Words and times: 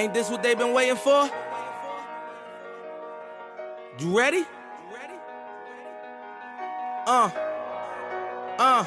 Ain't 0.00 0.14
this 0.14 0.30
what 0.30 0.42
they've 0.42 0.56
been 0.56 0.72
waiting 0.72 0.96
for? 0.96 1.28
You 3.98 4.18
ready? 4.18 4.46
Uh. 7.06 7.30
Uh. 8.58 8.84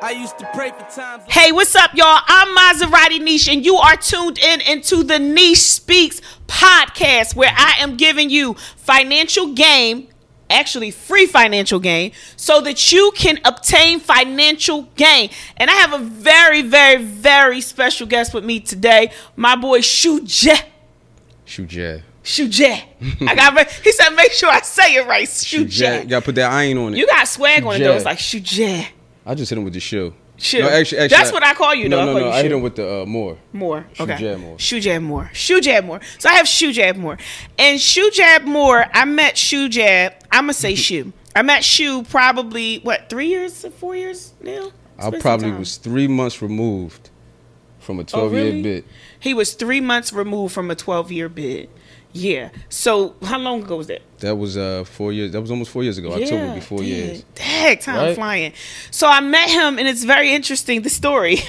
I 0.00 0.16
used 0.16 0.38
to 0.38 0.48
pray 0.54 0.70
for 0.70 0.84
times. 0.94 1.24
Hey, 1.26 1.50
what's 1.50 1.74
up, 1.74 1.92
y'all? 1.94 2.20
I'm 2.24 2.56
Maserati 2.56 3.20
Niche, 3.20 3.48
and 3.48 3.64
you 3.64 3.74
are 3.74 3.96
tuned 3.96 4.38
in 4.38 4.60
into 4.60 5.02
the 5.02 5.18
Niche 5.18 5.58
Speaks 5.58 6.20
podcast, 6.46 7.34
where 7.34 7.52
I 7.52 7.78
am 7.80 7.96
giving 7.96 8.30
you 8.30 8.54
financial 8.76 9.54
game, 9.54 10.06
actually 10.50 10.90
free 10.90 11.26
financial 11.26 11.78
gain, 11.80 12.12
so 12.36 12.60
that 12.62 12.92
you 12.92 13.12
can 13.14 13.38
obtain 13.44 14.00
financial 14.00 14.82
gain. 14.96 15.30
And 15.56 15.70
I 15.70 15.74
have 15.74 15.92
a 15.92 15.98
very, 15.98 16.62
very, 16.62 17.02
very 17.02 17.60
special 17.60 18.06
guest 18.06 18.34
with 18.34 18.44
me 18.44 18.60
today, 18.60 19.12
my 19.36 19.56
boy 19.56 19.80
Shuje. 19.80 20.46
Yeah. 20.46 20.60
Shuje. 22.24 22.82
I 23.28 23.34
got. 23.36 23.70
He 23.70 23.92
said, 23.92 24.10
make 24.10 24.32
sure 24.32 24.50
I 24.50 24.60
say 24.60 24.96
it 24.96 25.06
right. 25.06 25.28
Shuje. 25.28 26.02
You 26.02 26.08
gotta 26.08 26.24
put 26.24 26.34
that 26.34 26.50
iron 26.50 26.76
on 26.78 26.94
it. 26.94 26.98
You 26.98 27.06
got 27.06 27.28
swag 27.28 27.64
on 27.64 27.76
it 27.76 27.78
though. 27.78 27.92
Shuje. 27.92 27.96
It's 27.96 28.04
like 28.04 28.18
Shuje. 28.18 28.86
I 29.24 29.34
just 29.34 29.50
hit 29.50 29.58
him 29.58 29.64
with 29.64 29.74
the 29.74 29.80
shoe. 29.80 30.12
Shoe. 30.38 30.60
No, 30.60 30.68
actually, 30.68 30.98
actually, 30.98 31.16
That's 31.16 31.32
what 31.32 31.42
I 31.42 31.54
call 31.54 31.74
you, 31.74 31.88
No, 31.88 31.96
though. 31.96 32.02
I 32.02 32.04
no, 32.06 32.12
call 32.12 32.20
no. 32.30 32.30
I 32.30 32.42
hit 32.42 32.52
him 32.52 32.62
with 32.62 32.76
the 32.76 33.02
uh, 33.02 33.06
more. 33.06 33.38
More. 33.52 33.86
Shoe 33.94 34.02
Okay. 34.02 34.16
jab 34.18 34.38
more. 34.40 34.58
Shoe 34.58 34.80
jab 34.80 35.02
more. 35.02 35.30
Shoe 35.32 35.60
jab 35.60 35.84
more. 35.84 36.00
So 36.18 36.28
I 36.28 36.34
have 36.34 36.46
shoe 36.46 36.72
jab 36.72 36.96
more. 36.96 37.16
And 37.58 37.80
shoe 37.80 38.10
jab 38.12 38.42
more, 38.44 38.84
I 38.92 39.04
met 39.06 39.38
shoe 39.38 39.68
jab. 39.68 40.12
I'ma 40.30 40.52
say 40.52 40.74
shoe. 40.74 41.12
I 41.34 41.42
met 41.42 41.64
shoe 41.64 42.02
probably 42.02 42.78
what, 42.80 43.08
three 43.08 43.28
years, 43.28 43.64
four 43.78 43.96
years 43.96 44.34
now? 44.42 44.72
It's 44.98 45.06
I 45.06 45.20
probably 45.20 45.50
was 45.52 45.76
three 45.76 46.08
months 46.08 46.40
removed 46.40 47.10
from 47.78 47.98
a 47.98 48.02
Oh, 48.02 48.28
12 48.28 48.32
year 48.34 48.62
bid. 48.62 48.84
He 49.20 49.34
was 49.34 49.54
three 49.54 49.80
months 49.80 50.12
removed 50.12 50.54
from 50.54 50.70
a 50.70 50.74
twelve 50.74 51.12
year 51.12 51.28
bid. 51.28 51.68
Yeah. 52.16 52.50
So 52.68 53.14
how 53.22 53.38
long 53.38 53.62
ago 53.62 53.76
was 53.76 53.86
that? 53.88 54.02
That 54.20 54.36
was 54.36 54.56
uh 54.56 54.84
four 54.84 55.12
years. 55.12 55.32
That 55.32 55.40
was 55.42 55.50
almost 55.50 55.70
four 55.70 55.82
years 55.82 55.98
ago. 55.98 56.12
October 56.12 56.46
would 56.46 56.54
be 56.54 56.60
four 56.60 56.78
dang. 56.78 56.88
years. 56.88 57.24
Dang, 57.34 57.78
time 57.78 57.96
Right? 57.96 58.14
flying. 58.14 58.52
So 58.90 59.06
I 59.06 59.20
met 59.20 59.50
him, 59.50 59.78
and 59.78 59.86
it's 59.86 60.04
very 60.04 60.32
interesting. 60.32 60.82
The 60.82 60.90
story. 60.90 61.38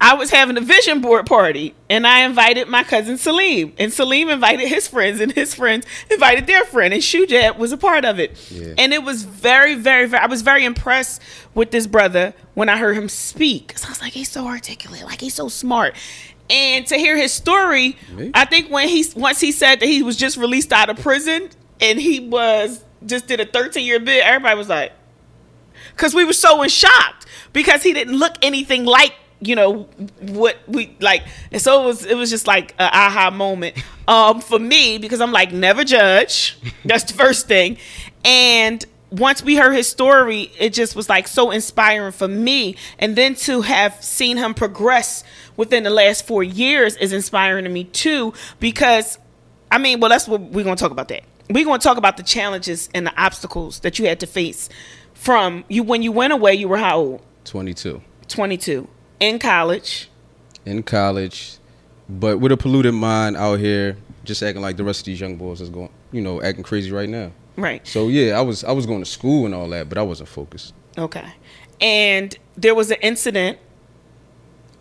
I 0.00 0.14
was 0.14 0.30
having 0.30 0.56
a 0.58 0.60
vision 0.60 1.00
board 1.00 1.24
party, 1.24 1.74
and 1.88 2.06
I 2.06 2.24
invited 2.24 2.68
my 2.68 2.82
cousin 2.84 3.16
Salim, 3.16 3.72
and 3.78 3.92
Salim 3.92 4.28
invited 4.28 4.68
his 4.68 4.86
friends, 4.88 5.20
and 5.20 5.32
his 5.32 5.54
friends 5.54 5.86
invited 6.10 6.46
their 6.46 6.64
friend, 6.64 6.92
and 6.92 7.02
Shujab 7.02 7.56
was 7.58 7.72
a 7.72 7.76
part 7.78 8.04
of 8.04 8.18
it. 8.18 8.36
Yeah. 8.50 8.74
And 8.76 8.92
it 8.92 9.02
was 9.02 9.22
very, 9.22 9.74
very, 9.76 10.06
very. 10.06 10.22
I 10.22 10.26
was 10.26 10.42
very 10.42 10.64
impressed 10.64 11.22
with 11.54 11.70
this 11.70 11.86
brother 11.86 12.34
when 12.54 12.68
I 12.68 12.76
heard 12.76 12.96
him 12.96 13.08
speak. 13.08 13.68
'Cause 13.72 13.84
I 13.86 13.88
was 13.88 14.00
like, 14.02 14.12
he's 14.12 14.28
so 14.30 14.46
articulate, 14.46 15.04
like 15.04 15.20
he's 15.20 15.34
so 15.34 15.48
smart. 15.48 15.94
And 16.50 16.86
to 16.88 16.96
hear 16.96 17.16
his 17.16 17.32
story, 17.32 17.96
Me? 18.14 18.30
I 18.34 18.44
think 18.44 18.70
when 18.70 18.88
he 18.88 19.04
once 19.16 19.40
he 19.40 19.50
said 19.50 19.80
that 19.80 19.86
he 19.86 20.02
was 20.02 20.16
just 20.16 20.36
released 20.36 20.72
out 20.72 20.90
of 20.90 20.98
prison 20.98 21.48
and 21.80 21.98
he 21.98 22.20
was 22.20 22.84
just 23.06 23.26
did 23.26 23.40
a 23.40 23.46
13 23.46 23.84
year 23.86 23.98
bid, 24.00 24.22
everybody 24.22 24.56
was 24.56 24.68
like, 24.68 24.92
because 25.96 26.14
we 26.14 26.24
were 26.24 26.32
so 26.32 26.62
in 26.62 26.68
shocked 26.68 27.26
because 27.52 27.82
he 27.82 27.92
didn't 27.92 28.18
look 28.18 28.34
anything 28.42 28.84
like 28.84 29.14
you 29.40 29.54
know 29.54 29.82
what 30.20 30.56
we 30.66 30.96
like 31.00 31.22
and 31.52 31.60
so 31.60 31.82
it 31.82 31.86
was 31.86 32.06
it 32.06 32.16
was 32.16 32.30
just 32.30 32.46
like 32.46 32.72
a 32.78 32.84
aha 32.84 33.30
moment 33.30 33.76
um 34.08 34.40
for 34.40 34.58
me 34.58 34.96
because 34.96 35.20
i'm 35.20 35.32
like 35.32 35.52
never 35.52 35.84
judge 35.84 36.56
that's 36.84 37.04
the 37.04 37.12
first 37.12 37.46
thing 37.46 37.76
and 38.24 38.86
once 39.18 39.42
we 39.42 39.56
heard 39.56 39.72
his 39.72 39.86
story 39.86 40.50
it 40.58 40.72
just 40.72 40.96
was 40.96 41.08
like 41.08 41.28
so 41.28 41.50
inspiring 41.50 42.12
for 42.12 42.26
me 42.26 42.74
and 42.98 43.16
then 43.16 43.34
to 43.34 43.60
have 43.60 44.02
seen 44.02 44.36
him 44.36 44.54
progress 44.54 45.22
within 45.56 45.82
the 45.84 45.90
last 45.90 46.26
four 46.26 46.42
years 46.42 46.96
is 46.96 47.12
inspiring 47.12 47.64
to 47.64 47.70
me 47.70 47.84
too 47.84 48.32
because 48.60 49.18
I 49.70 49.78
mean, 49.78 49.98
well, 49.98 50.08
that's 50.08 50.28
what 50.28 50.40
we're 50.40 50.62
going 50.62 50.76
to 50.76 50.80
talk 50.80 50.92
about. 50.92 51.08
That 51.08 51.24
we're 51.50 51.64
going 51.64 51.80
to 51.80 51.84
talk 51.84 51.96
about 51.96 52.16
the 52.16 52.22
challenges 52.22 52.88
and 52.94 53.04
the 53.04 53.20
obstacles 53.20 53.80
that 53.80 53.98
you 53.98 54.06
had 54.06 54.20
to 54.20 54.26
face 54.26 54.68
from 55.14 55.64
you 55.68 55.82
when 55.82 56.00
you 56.00 56.12
went 56.12 56.32
away. 56.32 56.54
You 56.54 56.68
were 56.68 56.76
how 56.76 56.96
old? 56.98 57.22
22 57.44 58.00
Twenty 58.28 58.56
two 58.56 58.88
in 59.20 59.38
college. 59.40 60.08
in 60.64 60.82
college, 60.84 61.58
but 62.08 62.38
with 62.38 62.52
a 62.52 62.56
polluted 62.56 62.94
mind 62.94 63.36
out 63.36 63.58
here, 63.58 63.96
just 64.24 64.42
acting 64.42 64.62
like 64.62 64.76
the 64.76 64.84
rest 64.84 65.00
of 65.00 65.06
these 65.06 65.20
young 65.20 65.36
boys 65.36 65.60
is 65.60 65.70
going, 65.70 65.90
you 66.12 66.22
know, 66.22 66.40
acting 66.40 66.62
crazy 66.62 66.90
right 66.92 67.08
now. 67.08 67.32
Right. 67.56 67.86
So 67.86 68.08
yeah, 68.08 68.38
I 68.38 68.40
was 68.40 68.64
I 68.64 68.72
was 68.72 68.86
going 68.86 69.00
to 69.02 69.08
school 69.10 69.46
and 69.46 69.54
all 69.54 69.68
that, 69.70 69.88
but 69.88 69.98
I 69.98 70.02
wasn't 70.02 70.28
focused. 70.28 70.74
Okay. 70.98 71.24
And 71.80 72.36
there 72.56 72.74
was 72.74 72.90
an 72.90 72.98
incident. 73.02 73.58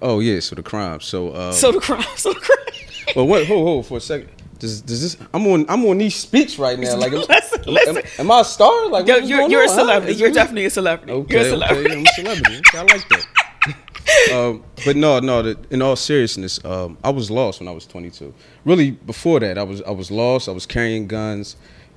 Oh 0.02 0.20
yeah, 0.20 0.40
so 0.40 0.56
the 0.56 0.64
crime. 0.64 1.00
So 1.02 1.30
uh, 1.30 1.52
So 1.52 1.72
the 1.72 1.80
crime. 1.80 2.04
So 2.16 2.34
the 2.34 2.40
crime. 2.40 2.58
Well, 3.18 3.28
what? 3.28 3.46
Hold, 3.46 3.68
hold 3.68 3.86
for 3.86 3.98
a 3.98 4.02
second. 4.02 4.30
Does, 4.60 4.82
does 4.82 5.02
this? 5.02 5.18
I'm 5.34 5.46
on. 5.48 5.66
I'm 5.68 5.86
on 5.86 5.98
these 5.98 6.16
speaks 6.16 6.58
right 6.58 6.80
now. 6.80 6.96
Like, 6.96 7.12
am, 7.12 7.20
Listen, 7.30 7.60
am- 7.68 7.74
listen. 7.74 7.98
Am, 7.98 8.04
am 8.20 8.32
I 8.32 8.40
a 8.40 8.46
star? 8.46 8.88
Like, 8.88 9.06
Yo, 9.06 9.18
you're 9.18 9.48
you're 9.50 9.60
a 9.62 9.64
on, 9.64 9.70
huh? 9.70 9.76
celebrity. 9.76 10.14
You're 10.16 10.30
it- 10.30 10.34
definitely 10.34 10.66
a 10.66 10.70
celebrity. 10.70 11.12
Okay, 11.12 11.34
you're 11.34 11.42
a 11.42 11.44
okay, 11.44 11.50
celebrity. 11.52 11.96
I'm 11.96 12.04
a 12.06 12.08
celebrity. 12.08 12.62
I 12.74 12.82
like 12.82 13.10
that. 13.10 14.34
um, 14.34 14.64
but 14.86 14.96
no, 14.96 15.20
no. 15.20 15.42
The, 15.42 15.60
in 15.70 15.82
all 15.82 15.96
seriousness, 15.98 16.64
um, 16.64 16.98
I 17.04 17.10
was 17.10 17.30
lost 17.30 17.60
when 17.60 17.68
I 17.68 17.72
was 17.72 17.86
22. 17.86 18.34
Really, 18.64 18.92
before 18.92 19.42
that, 19.42 19.58
I 19.58 19.64
was 19.64 19.82
I 19.84 19.92
was 19.92 20.10
lost. 20.10 20.48
I 20.48 20.54
was 20.54 20.66
carrying 20.66 21.08
guns, 21.08 21.56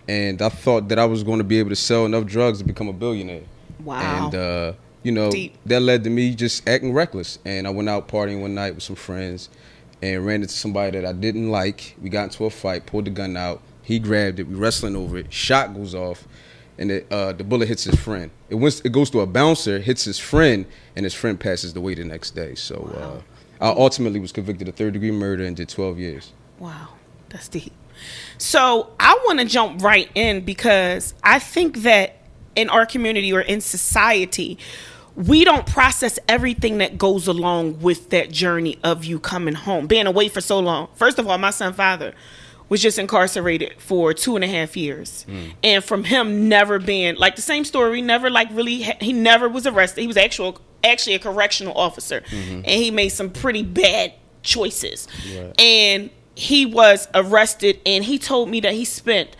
and 0.09 0.41
I 0.41 0.49
thought 0.49 0.89
that 0.89 0.99
I 0.99 1.05
was 1.05 1.23
going 1.23 1.39
to 1.39 1.45
be 1.45 1.59
able 1.59 1.71
to 1.71 1.77
sell 1.77 2.07
enough 2.07 2.27
drugs 2.27 2.59
to 2.59 2.65
become 2.65 2.89
a 2.89 2.93
billionaire. 2.93 3.45
Wow. 3.85 4.27
And 4.27 4.35
uh, 4.35 4.73
you 5.03 5.13
know 5.13 5.31
Deep. 5.31 5.57
that 5.67 5.81
led 5.81 6.05
to 6.05 6.11
me 6.11 6.35
just 6.35 6.69
acting 6.69 6.93
reckless. 6.93 7.39
And 7.45 7.67
I 7.67 7.71
went 7.71 7.89
out 7.89 8.09
partying 8.09 8.41
one 8.41 8.55
night 8.55 8.75
with 8.75 8.83
some 8.83 8.97
friends, 8.97 9.49
and 10.03 10.25
ran 10.25 10.43
into 10.43 10.55
somebody 10.55 10.99
that 10.99 11.07
I 11.07 11.13
didn't 11.13 11.51
like. 11.51 11.97
We 12.01 12.09
got 12.09 12.25
into 12.25 12.45
a 12.45 12.51
fight, 12.51 12.87
pulled 12.87 13.07
the 13.07 13.11
gun 13.11 13.37
out. 13.37 13.63
He 13.83 13.99
grabbed 13.99 14.41
it. 14.41 14.49
We 14.49 14.55
wrestling 14.55 14.97
over 14.97 15.19
it. 15.19 15.33
Shot 15.33 15.75
goes 15.75 15.95
off, 15.95 16.27
and 16.79 16.91
it, 16.91 17.07
uh, 17.11 17.33
the 17.33 17.45
bullet 17.45 17.69
hits 17.69 17.85
his 17.85 17.99
friend. 17.99 18.31
It 18.51 18.57
went, 18.57 18.83
it 18.85 18.91
goes 18.91 19.11
to 19.11 19.21
a 19.21 19.27
bouncer, 19.27 19.79
hits 19.79 20.05
his 20.05 20.19
friend, 20.19 20.67
and 20.97 21.05
his 21.05 21.15
friend 21.15 21.39
passes 21.39 21.75
away 21.75 21.95
the 21.95 22.05
next 22.05 22.33
day. 22.33 22.55
So 22.57 23.23
uh, 23.61 23.65
I 23.65 23.69
ultimately 23.69 24.21
was 24.21 24.33
convicted 24.33 24.69
of 24.69 24.75
third 24.75 24.95
degree 24.95 25.13
murder 25.13 25.45
and 25.45 25.57
did 25.57 25.69
12 25.69 25.99
years. 25.99 26.33
Wow, 26.59 26.89
that's 27.29 27.49
deep. 27.49 27.73
So 28.39 28.91
I 29.01 29.19
want 29.27 29.41
to 29.41 29.47
jump 29.47 29.83
right 29.83 30.11
in 30.15 30.45
because 30.45 31.15
I 31.23 31.39
think 31.39 31.79
that 31.79 32.17
in 32.55 32.69
our 32.71 32.87
community 32.87 33.33
or 33.33 33.41
in 33.41 33.61
society, 33.61 34.59
we 35.15 35.45
don't 35.45 35.67
process 35.67 36.19
everything 36.29 36.79
that 36.79 36.99
goes 36.99 37.27
along 37.27 37.81
with 37.81 38.11
that 38.11 38.31
journey 38.31 38.79
of 38.85 39.05
you 39.05 39.19
coming 39.19 39.55
home, 39.55 39.87
being 39.87 40.07
away 40.07 40.29
for 40.29 40.41
so 40.41 40.59
long. 40.59 40.89
First 40.95 41.19
of 41.19 41.27
all, 41.27 41.39
my 41.39 41.51
son 41.51 41.73
father 41.73 42.15
was 42.69 42.83
just 42.83 42.99
incarcerated 42.99 43.75
for 43.79 44.13
two 44.13 44.35
and 44.35 44.45
a 44.45 44.49
half 44.49 44.77
years, 44.77 45.23
hmm. 45.23 45.51
and 45.63 45.85
from 45.85 46.05
him 46.05 46.49
never 46.49 46.79
being 46.79 47.15
like 47.15 47.37
the 47.37 47.43
same 47.43 47.65
story, 47.65 48.03
never 48.03 48.29
like 48.29 48.49
really, 48.51 48.83
he 49.01 49.13
never 49.13 49.49
was 49.49 49.67
arrested. 49.67 50.01
He 50.01 50.07
was 50.07 50.17
actual 50.17 50.59
actually 50.85 51.15
a 51.15 51.19
correctional 51.19 51.77
officer, 51.79 52.23
mm-hmm. 52.23 52.57
and 52.57 52.67
he 52.67 52.91
made 52.91 53.11
some 53.11 53.31
pretty 53.31 53.63
bad 53.63 54.13
choices, 54.43 55.09
Right. 55.35 55.61
and 55.61 56.11
he 56.37 56.65
was 56.67 57.09
arrested, 57.15 57.81
and 57.85 58.05
he 58.05 58.19
told 58.19 58.49
me 58.49 58.61
that 58.61 58.75
he 58.75 58.85
spent 58.85 59.31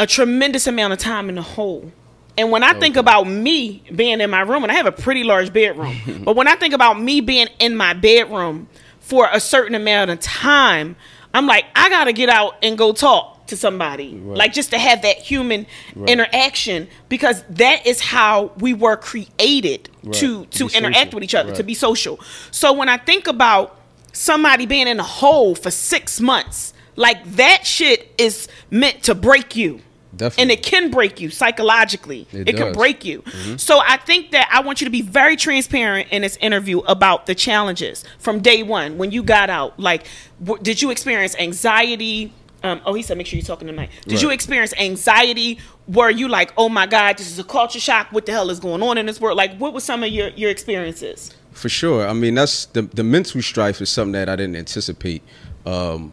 a 0.00 0.06
tremendous 0.06 0.66
amount 0.66 0.92
of 0.92 0.98
time 0.98 1.28
in 1.28 1.36
the 1.36 1.42
hole. 1.42 1.92
And 2.36 2.50
when 2.50 2.62
I 2.64 2.72
think 2.72 2.96
about 2.96 3.28
me 3.28 3.82
being 3.94 4.20
in 4.22 4.30
my 4.30 4.40
room, 4.40 4.62
and 4.64 4.72
I 4.72 4.74
have 4.74 4.86
a 4.86 4.92
pretty 4.92 5.22
large 5.22 5.52
bedroom, 5.52 5.94
but 6.24 6.34
when 6.34 6.48
I 6.48 6.56
think 6.56 6.72
about 6.74 6.98
me 7.00 7.20
being 7.20 7.48
in 7.60 7.76
my 7.76 7.92
bedroom 7.92 8.68
for 9.00 9.28
a 9.30 9.38
certain 9.38 9.74
amount 9.74 10.10
of 10.10 10.18
time, 10.18 10.96
I'm 11.34 11.46
like, 11.46 11.66
I 11.76 11.88
gotta 11.90 12.12
get 12.14 12.30
out 12.30 12.56
and 12.62 12.76
go 12.78 12.92
talk 12.92 13.46
to 13.48 13.56
somebody, 13.56 14.14
Right. 14.16 14.38
like 14.38 14.52
just 14.54 14.70
to 14.70 14.78
have 14.78 15.02
that 15.02 15.18
human 15.18 15.66
Right. 15.94 16.08
interaction, 16.08 16.88
because 17.10 17.44
that 17.50 17.86
is 17.86 18.00
how 18.00 18.52
we 18.58 18.72
were 18.72 18.96
created 18.96 19.90
Right. 20.02 20.14
to 20.14 20.46
To 20.46 20.68
to 20.68 20.76
interact 20.78 20.96
social. 20.96 21.10
with 21.16 21.24
each 21.24 21.34
other, 21.34 21.52
to 21.52 21.62
be 21.62 21.74
social. 21.74 22.18
So 22.50 22.72
when 22.72 22.88
I 22.88 22.96
think 22.96 23.26
about 23.26 23.76
somebody 24.12 24.66
being 24.66 24.88
in 24.88 25.00
a 25.00 25.04
hole 25.04 25.54
for 25.54 25.70
six 25.70 26.20
months, 26.20 26.74
like 26.96 27.24
that 27.36 27.66
shit 27.66 28.12
is 28.18 28.48
meant 28.70 29.02
to 29.04 29.14
break 29.14 29.56
you. 29.56 29.80
Definitely. 30.14 30.42
And 30.42 30.50
it 30.50 30.62
can 30.62 30.90
break 30.90 31.20
you 31.22 31.30
psychologically. 31.30 32.26
It, 32.32 32.50
It 32.50 32.56
can 32.56 32.72
break 32.74 33.02
you. 33.04 33.24
So 33.56 33.80
I 33.82 33.96
think 33.96 34.32
that 34.32 34.48
I 34.52 34.60
want 34.60 34.80
you 34.82 34.84
to 34.84 34.90
be 34.90 35.00
very 35.00 35.36
transparent 35.36 36.08
in 36.10 36.20
this 36.20 36.36
interview 36.36 36.80
about 36.80 37.24
the 37.24 37.34
challenges 37.34 38.04
from 38.18 38.40
day 38.40 38.62
one 38.62 38.98
when 38.98 39.10
you 39.10 39.22
got 39.22 39.48
out. 39.48 39.80
Like, 39.80 40.04
w- 40.44 40.62
did 40.62 40.82
you 40.82 40.90
experience 40.90 41.34
anxiety? 41.38 42.30
Um, 42.62 42.82
oh, 42.84 42.92
he 42.92 43.02
said, 43.02 43.16
make 43.16 43.26
sure 43.26 43.38
you're 43.38 43.46
talking 43.46 43.66
tonight. 43.66 43.88
Did 44.06 44.20
you 44.20 44.30
experience 44.30 44.74
anxiety? 44.78 45.58
Were 45.88 46.10
you 46.10 46.28
like, 46.28 46.52
oh 46.58 46.68
my 46.68 46.86
God, 46.86 47.16
this 47.16 47.30
is 47.30 47.38
a 47.38 47.44
culture 47.44 47.80
shock? 47.80 48.08
What 48.12 48.26
the 48.26 48.32
hell 48.32 48.50
is 48.50 48.60
going 48.60 48.82
on 48.82 48.98
in 48.98 49.06
this 49.06 49.18
world? 49.20 49.36
Like, 49.38 49.56
what 49.56 49.72
were 49.72 49.80
some 49.80 50.04
of 50.04 50.10
your, 50.10 50.28
your 50.28 50.50
experiences? 50.50 51.34
For 51.52 51.68
sure. 51.68 52.08
I 52.08 52.12
mean, 52.12 52.34
that's 52.34 52.66
the 52.66 52.82
the 52.82 53.04
mental 53.04 53.40
strife 53.42 53.80
is 53.80 53.90
something 53.90 54.12
that 54.12 54.28
I 54.28 54.36
didn't 54.36 54.56
anticipate. 54.56 55.22
Um, 55.64 56.12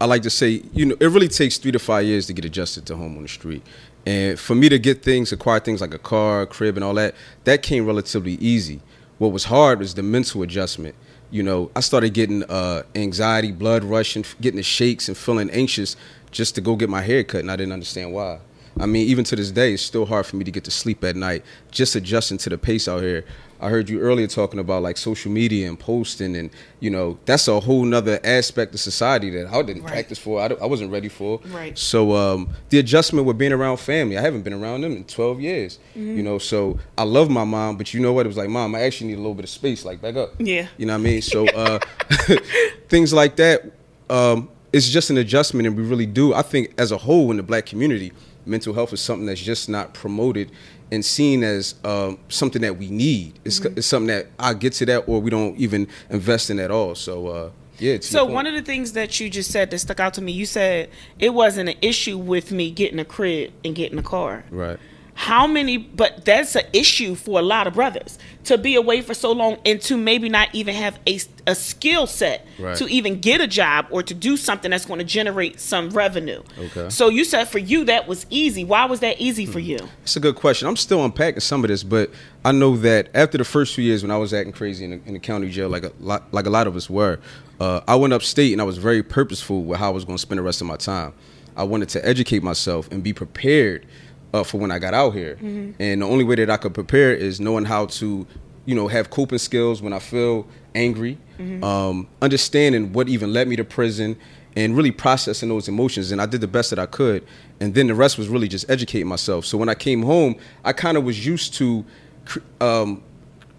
I 0.00 0.06
like 0.06 0.22
to 0.22 0.30
say, 0.30 0.62
you 0.72 0.86
know, 0.86 0.96
it 1.00 1.06
really 1.06 1.28
takes 1.28 1.58
three 1.58 1.72
to 1.72 1.78
five 1.78 2.04
years 2.04 2.26
to 2.26 2.32
get 2.32 2.44
adjusted 2.44 2.84
to 2.86 2.96
home 2.96 3.16
on 3.16 3.22
the 3.22 3.28
street. 3.28 3.62
And 4.04 4.38
for 4.38 4.56
me 4.56 4.68
to 4.68 4.78
get 4.80 5.02
things, 5.02 5.30
acquire 5.30 5.60
things 5.60 5.80
like 5.80 5.94
a 5.94 5.98
car, 5.98 6.44
crib, 6.44 6.76
and 6.76 6.82
all 6.82 6.94
that, 6.94 7.14
that 7.44 7.62
came 7.62 7.86
relatively 7.86 8.32
easy. 8.34 8.80
What 9.18 9.30
was 9.30 9.44
hard 9.44 9.78
was 9.78 9.94
the 9.94 10.02
mental 10.02 10.42
adjustment. 10.42 10.96
you 11.32 11.42
know, 11.42 11.70
I 11.74 11.80
started 11.80 12.12
getting 12.12 12.44
uh, 12.44 12.82
anxiety, 12.94 13.52
blood 13.52 13.82
rushing, 13.82 14.24
getting 14.40 14.58
the 14.58 14.62
shakes, 14.62 15.08
and 15.08 15.16
feeling 15.16 15.50
anxious 15.50 15.96
just 16.30 16.54
to 16.56 16.60
go 16.60 16.76
get 16.76 16.90
my 16.90 17.00
hair 17.00 17.24
cut, 17.24 17.40
and 17.40 17.50
I 17.50 17.56
didn't 17.56 17.72
understand 17.72 18.12
why. 18.12 18.38
I 18.80 18.86
mean, 18.86 19.06
even 19.08 19.24
to 19.24 19.36
this 19.36 19.50
day, 19.50 19.74
it's 19.74 19.82
still 19.82 20.06
hard 20.06 20.26
for 20.26 20.36
me 20.36 20.44
to 20.44 20.50
get 20.50 20.64
to 20.64 20.70
sleep 20.70 21.04
at 21.04 21.14
night, 21.16 21.44
just 21.70 21.94
adjusting 21.94 22.38
to 22.38 22.50
the 22.50 22.58
pace 22.58 22.88
out 22.88 23.02
here. 23.02 23.24
I 23.60 23.68
heard 23.68 23.88
you 23.88 24.00
earlier 24.00 24.26
talking 24.26 24.58
about 24.58 24.82
like 24.82 24.96
social 24.96 25.30
media 25.30 25.68
and 25.68 25.78
posting, 25.78 26.34
and 26.34 26.50
you 26.80 26.90
know 26.90 27.16
that's 27.26 27.46
a 27.46 27.60
whole 27.60 27.84
nother 27.84 28.18
aspect 28.24 28.74
of 28.74 28.80
society 28.80 29.30
that 29.30 29.46
I 29.54 29.62
didn't 29.62 29.82
Right. 29.84 29.92
practice 29.92 30.18
for. 30.18 30.40
I, 30.40 30.46
I 30.60 30.66
wasn't 30.66 30.90
ready 30.90 31.08
for. 31.08 31.38
Right. 31.46 31.78
So 31.78 32.12
um, 32.16 32.48
the 32.70 32.80
adjustment 32.80 33.24
with 33.24 33.38
being 33.38 33.52
around 33.52 33.76
family, 33.76 34.18
I 34.18 34.20
haven't 34.20 34.42
been 34.42 34.52
around 34.52 34.80
them 34.80 34.96
in 34.96 35.04
12 35.04 35.40
years. 35.40 35.78
Mm-hmm. 35.96 36.16
You 36.16 36.22
know, 36.24 36.38
so 36.38 36.80
I 36.98 37.04
love 37.04 37.30
my 37.30 37.44
mom, 37.44 37.76
but 37.76 37.94
you 37.94 38.00
know 38.00 38.12
what? 38.12 38.26
It 38.26 38.30
was 38.30 38.36
like, 38.36 38.48
mom, 38.48 38.74
I 38.74 38.80
actually 38.82 39.08
need 39.08 39.18
a 39.18 39.22
little 39.22 39.34
bit 39.34 39.44
of 39.44 39.50
space. 39.50 39.84
Like 39.84 40.00
back 40.00 40.16
up. 40.16 40.30
Yeah. 40.38 40.66
You 40.76 40.86
know 40.86 40.94
what 40.94 41.00
I 41.00 41.02
mean? 41.04 41.22
So 41.22 41.46
uh, 41.54 41.78
things 42.88 43.12
like 43.12 43.36
that. 43.36 43.70
Um, 44.10 44.48
it's 44.72 44.88
just 44.88 45.10
an 45.10 45.18
adjustment, 45.18 45.66
and 45.66 45.76
we 45.76 45.82
really 45.84 46.06
do. 46.06 46.34
I 46.34 46.42
think 46.42 46.72
as 46.78 46.90
a 46.92 46.96
whole 46.98 47.30
in 47.30 47.36
the 47.36 47.42
black 47.42 47.66
community, 47.66 48.12
mental 48.46 48.74
health 48.74 48.92
is 48.92 49.00
something 49.00 49.26
that's 49.26 49.40
just 49.40 49.68
not 49.68 49.94
promoted 49.94 50.50
and 50.90 51.04
seen 51.04 51.42
as 51.42 51.74
um, 51.84 52.18
something 52.28 52.60
that 52.62 52.76
we 52.76 52.90
need. 52.90 53.38
It's, 53.44 53.60
Mm-hmm. 53.60 53.78
it's 53.78 53.86
something 53.86 54.08
that 54.08 54.26
I 54.38 54.54
get 54.54 54.74
to 54.74 54.86
that, 54.86 55.08
or 55.08 55.20
we 55.20 55.30
don't 55.30 55.56
even 55.58 55.88
invest 56.10 56.50
in 56.50 56.58
at 56.58 56.70
all. 56.70 56.94
So 56.94 57.28
uh, 57.28 57.50
yeah. 57.78 57.98
So 58.00 58.24
one 58.24 58.46
of 58.46 58.54
the 58.54 58.62
things 58.62 58.92
that 58.92 59.18
you 59.18 59.30
just 59.30 59.50
said 59.50 59.70
that 59.70 59.78
stuck 59.78 60.00
out 60.00 60.14
to 60.14 60.20
me, 60.22 60.32
you 60.32 60.46
said 60.46 60.90
it 61.18 61.30
wasn't 61.30 61.68
an 61.70 61.76
issue 61.80 62.18
with 62.18 62.52
me 62.52 62.70
getting 62.70 62.98
a 62.98 63.04
crib 63.04 63.52
and 63.64 63.74
getting 63.74 63.98
a 63.98 64.02
car. 64.02 64.44
right. 64.50 64.78
How 65.14 65.46
many? 65.46 65.76
But 65.76 66.24
that's 66.24 66.56
an 66.56 66.64
issue 66.72 67.14
for 67.14 67.38
a 67.38 67.42
lot 67.42 67.66
of 67.66 67.74
brothers 67.74 68.18
to 68.44 68.58
be 68.58 68.74
away 68.74 69.02
for 69.02 69.14
so 69.14 69.30
long 69.30 69.56
and 69.64 69.80
to 69.82 69.96
maybe 69.96 70.28
not 70.28 70.48
even 70.52 70.74
have 70.74 70.98
a, 71.06 71.20
a 71.46 71.54
skill 71.54 72.06
set 72.08 72.44
Right. 72.58 72.76
to 72.76 72.86
even 72.88 73.20
get 73.20 73.40
a 73.40 73.46
job 73.46 73.86
or 73.90 74.02
to 74.02 74.14
do 74.14 74.36
something 74.36 74.70
that's 74.70 74.84
going 74.84 74.98
to 74.98 75.04
generate 75.04 75.60
some 75.60 75.90
revenue. 75.90 76.42
Okay. 76.58 76.88
So 76.90 77.08
you 77.08 77.24
said 77.24 77.44
for 77.44 77.58
you 77.58 77.84
that 77.84 78.08
was 78.08 78.26
easy. 78.30 78.64
Why 78.64 78.84
was 78.86 79.00
that 79.00 79.20
easy 79.20 79.46
for 79.46 79.58
you? 79.60 79.78
It's 80.02 80.16
a 80.16 80.20
good 80.20 80.34
question. 80.34 80.66
I'm 80.66 80.76
still 80.76 81.04
unpacking 81.04 81.40
some 81.40 81.62
of 81.62 81.68
this, 81.68 81.82
but 81.84 82.10
I 82.44 82.50
know 82.52 82.76
that 82.78 83.08
after 83.14 83.38
the 83.38 83.44
first 83.44 83.74
few 83.74 83.84
years 83.84 84.02
when 84.02 84.10
I 84.10 84.16
was 84.16 84.32
acting 84.34 84.52
crazy 84.52 84.84
in 84.86 84.90
the, 84.90 85.00
in 85.06 85.12
the 85.14 85.20
county 85.20 85.50
jail, 85.50 85.68
like 85.68 85.84
a 85.84 85.92
lot, 86.00 86.32
like 86.32 86.46
a 86.46 86.50
lot 86.50 86.66
of 86.66 86.74
us 86.74 86.88
were, 86.90 87.20
uh, 87.60 87.80
I 87.86 87.94
went 87.96 88.12
upstate 88.12 88.52
and 88.52 88.60
I 88.60 88.64
was 88.64 88.78
very 88.78 89.02
purposeful 89.02 89.62
with 89.62 89.78
how 89.78 89.86
I 89.88 89.90
was 89.90 90.04
going 90.04 90.16
to 90.16 90.22
spend 90.22 90.38
the 90.38 90.42
rest 90.42 90.60
of 90.60 90.66
my 90.66 90.76
time. 90.76 91.12
I 91.56 91.62
wanted 91.64 91.90
to 91.90 92.04
educate 92.06 92.42
myself 92.42 92.90
and 92.90 93.02
be 93.02 93.12
prepared 93.12 93.86
uh, 94.32 94.42
for 94.44 94.58
when 94.58 94.70
I 94.70 94.78
got 94.78 94.94
out 94.94 95.10
here. 95.14 95.36
And 95.78 96.02
the 96.02 96.06
only 96.06 96.24
way 96.24 96.36
that 96.36 96.50
I 96.50 96.56
could 96.56 96.74
prepare 96.74 97.12
is 97.12 97.40
knowing 97.40 97.64
how 97.64 97.86
to, 97.86 98.26
you 98.66 98.74
know, 98.74 98.88
have 98.88 99.10
coping 99.10 99.38
skills 99.38 99.82
when 99.82 99.92
I 99.92 99.98
feel 99.98 100.46
angry, 100.74 101.18
um, 101.62 102.08
understanding 102.20 102.92
what 102.92 103.08
even 103.08 103.32
led 103.32 103.48
me 103.48 103.56
to 103.56 103.64
prison, 103.64 104.16
and 104.54 104.76
really 104.76 104.90
processing 104.90 105.48
those 105.48 105.66
emotions. 105.68 106.12
And 106.12 106.20
I 106.20 106.26
did 106.26 106.40
the 106.40 106.46
best 106.48 106.70
that 106.70 106.78
I 106.78 106.86
could. 106.86 107.24
And 107.60 107.74
then 107.74 107.86
the 107.86 107.94
rest 107.94 108.18
was 108.18 108.28
really 108.28 108.48
just 108.48 108.68
educating 108.70 109.08
myself. 109.08 109.44
So 109.46 109.56
when 109.58 109.68
I 109.68 109.74
came 109.74 110.02
home, 110.02 110.36
I 110.64 110.72
kind 110.72 110.96
of 110.96 111.04
was 111.04 111.24
used 111.26 111.54
to 111.54 111.84
cr- 112.26 112.40
um, 112.60 113.02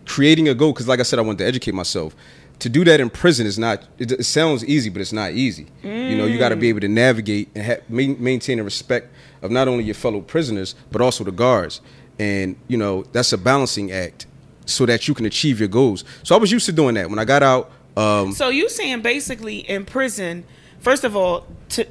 creating 0.05 0.49
a 0.49 0.53
goal 0.53 0.71
because, 0.73 0.87
like 0.87 0.99
I 0.99 1.03
said, 1.03 1.19
I 1.19 1.21
wanted 1.23 1.39
to 1.39 1.45
educate 1.45 1.73
myself. 1.73 2.15
To 2.59 2.69
do 2.69 2.85
that 2.85 2.99
in 3.01 3.09
prison 3.09 3.45
is 3.45 3.59
not. 3.59 3.83
It, 3.97 4.11
it 4.11 4.23
sounds 4.23 4.63
easy, 4.63 4.89
but 4.89 5.01
it's 5.01 5.11
not 5.11 5.31
easy. 5.31 5.67
You 5.83 6.15
know, 6.17 6.25
you 6.25 6.37
got 6.37 6.49
to 6.49 6.55
be 6.55 6.69
able 6.69 6.79
to 6.81 6.87
navigate 6.87 7.49
and 7.55 7.65
ha- 7.65 7.81
maintain 7.89 8.57
the 8.57 8.63
respect 8.63 9.11
of 9.41 9.51
not 9.51 9.67
only 9.67 9.83
your 9.83 9.95
fellow 9.95 10.21
prisoners 10.21 10.75
but 10.91 11.01
also 11.01 11.23
the 11.23 11.31
guards. 11.31 11.81
And 12.19 12.55
you 12.67 12.77
know, 12.77 13.03
that's 13.11 13.33
a 13.33 13.37
balancing 13.37 13.91
act 13.91 14.27
so 14.65 14.85
that 14.85 15.07
you 15.07 15.13
can 15.13 15.25
achieve 15.25 15.59
your 15.59 15.67
goals. 15.67 16.05
So 16.23 16.35
I 16.35 16.37
was 16.39 16.51
used 16.51 16.65
to 16.67 16.71
doing 16.71 16.95
that. 16.95 17.09
When 17.09 17.19
I 17.19 17.25
got 17.25 17.43
out, 17.43 17.71
um, 17.97 18.31
So 18.33 18.49
you 18.49 18.69
saying 18.69 19.01
basically 19.01 19.57
in 19.57 19.83
prison, 19.85 20.45
first 20.79 21.03
of 21.03 21.15
all, 21.15 21.47
to 21.69 21.85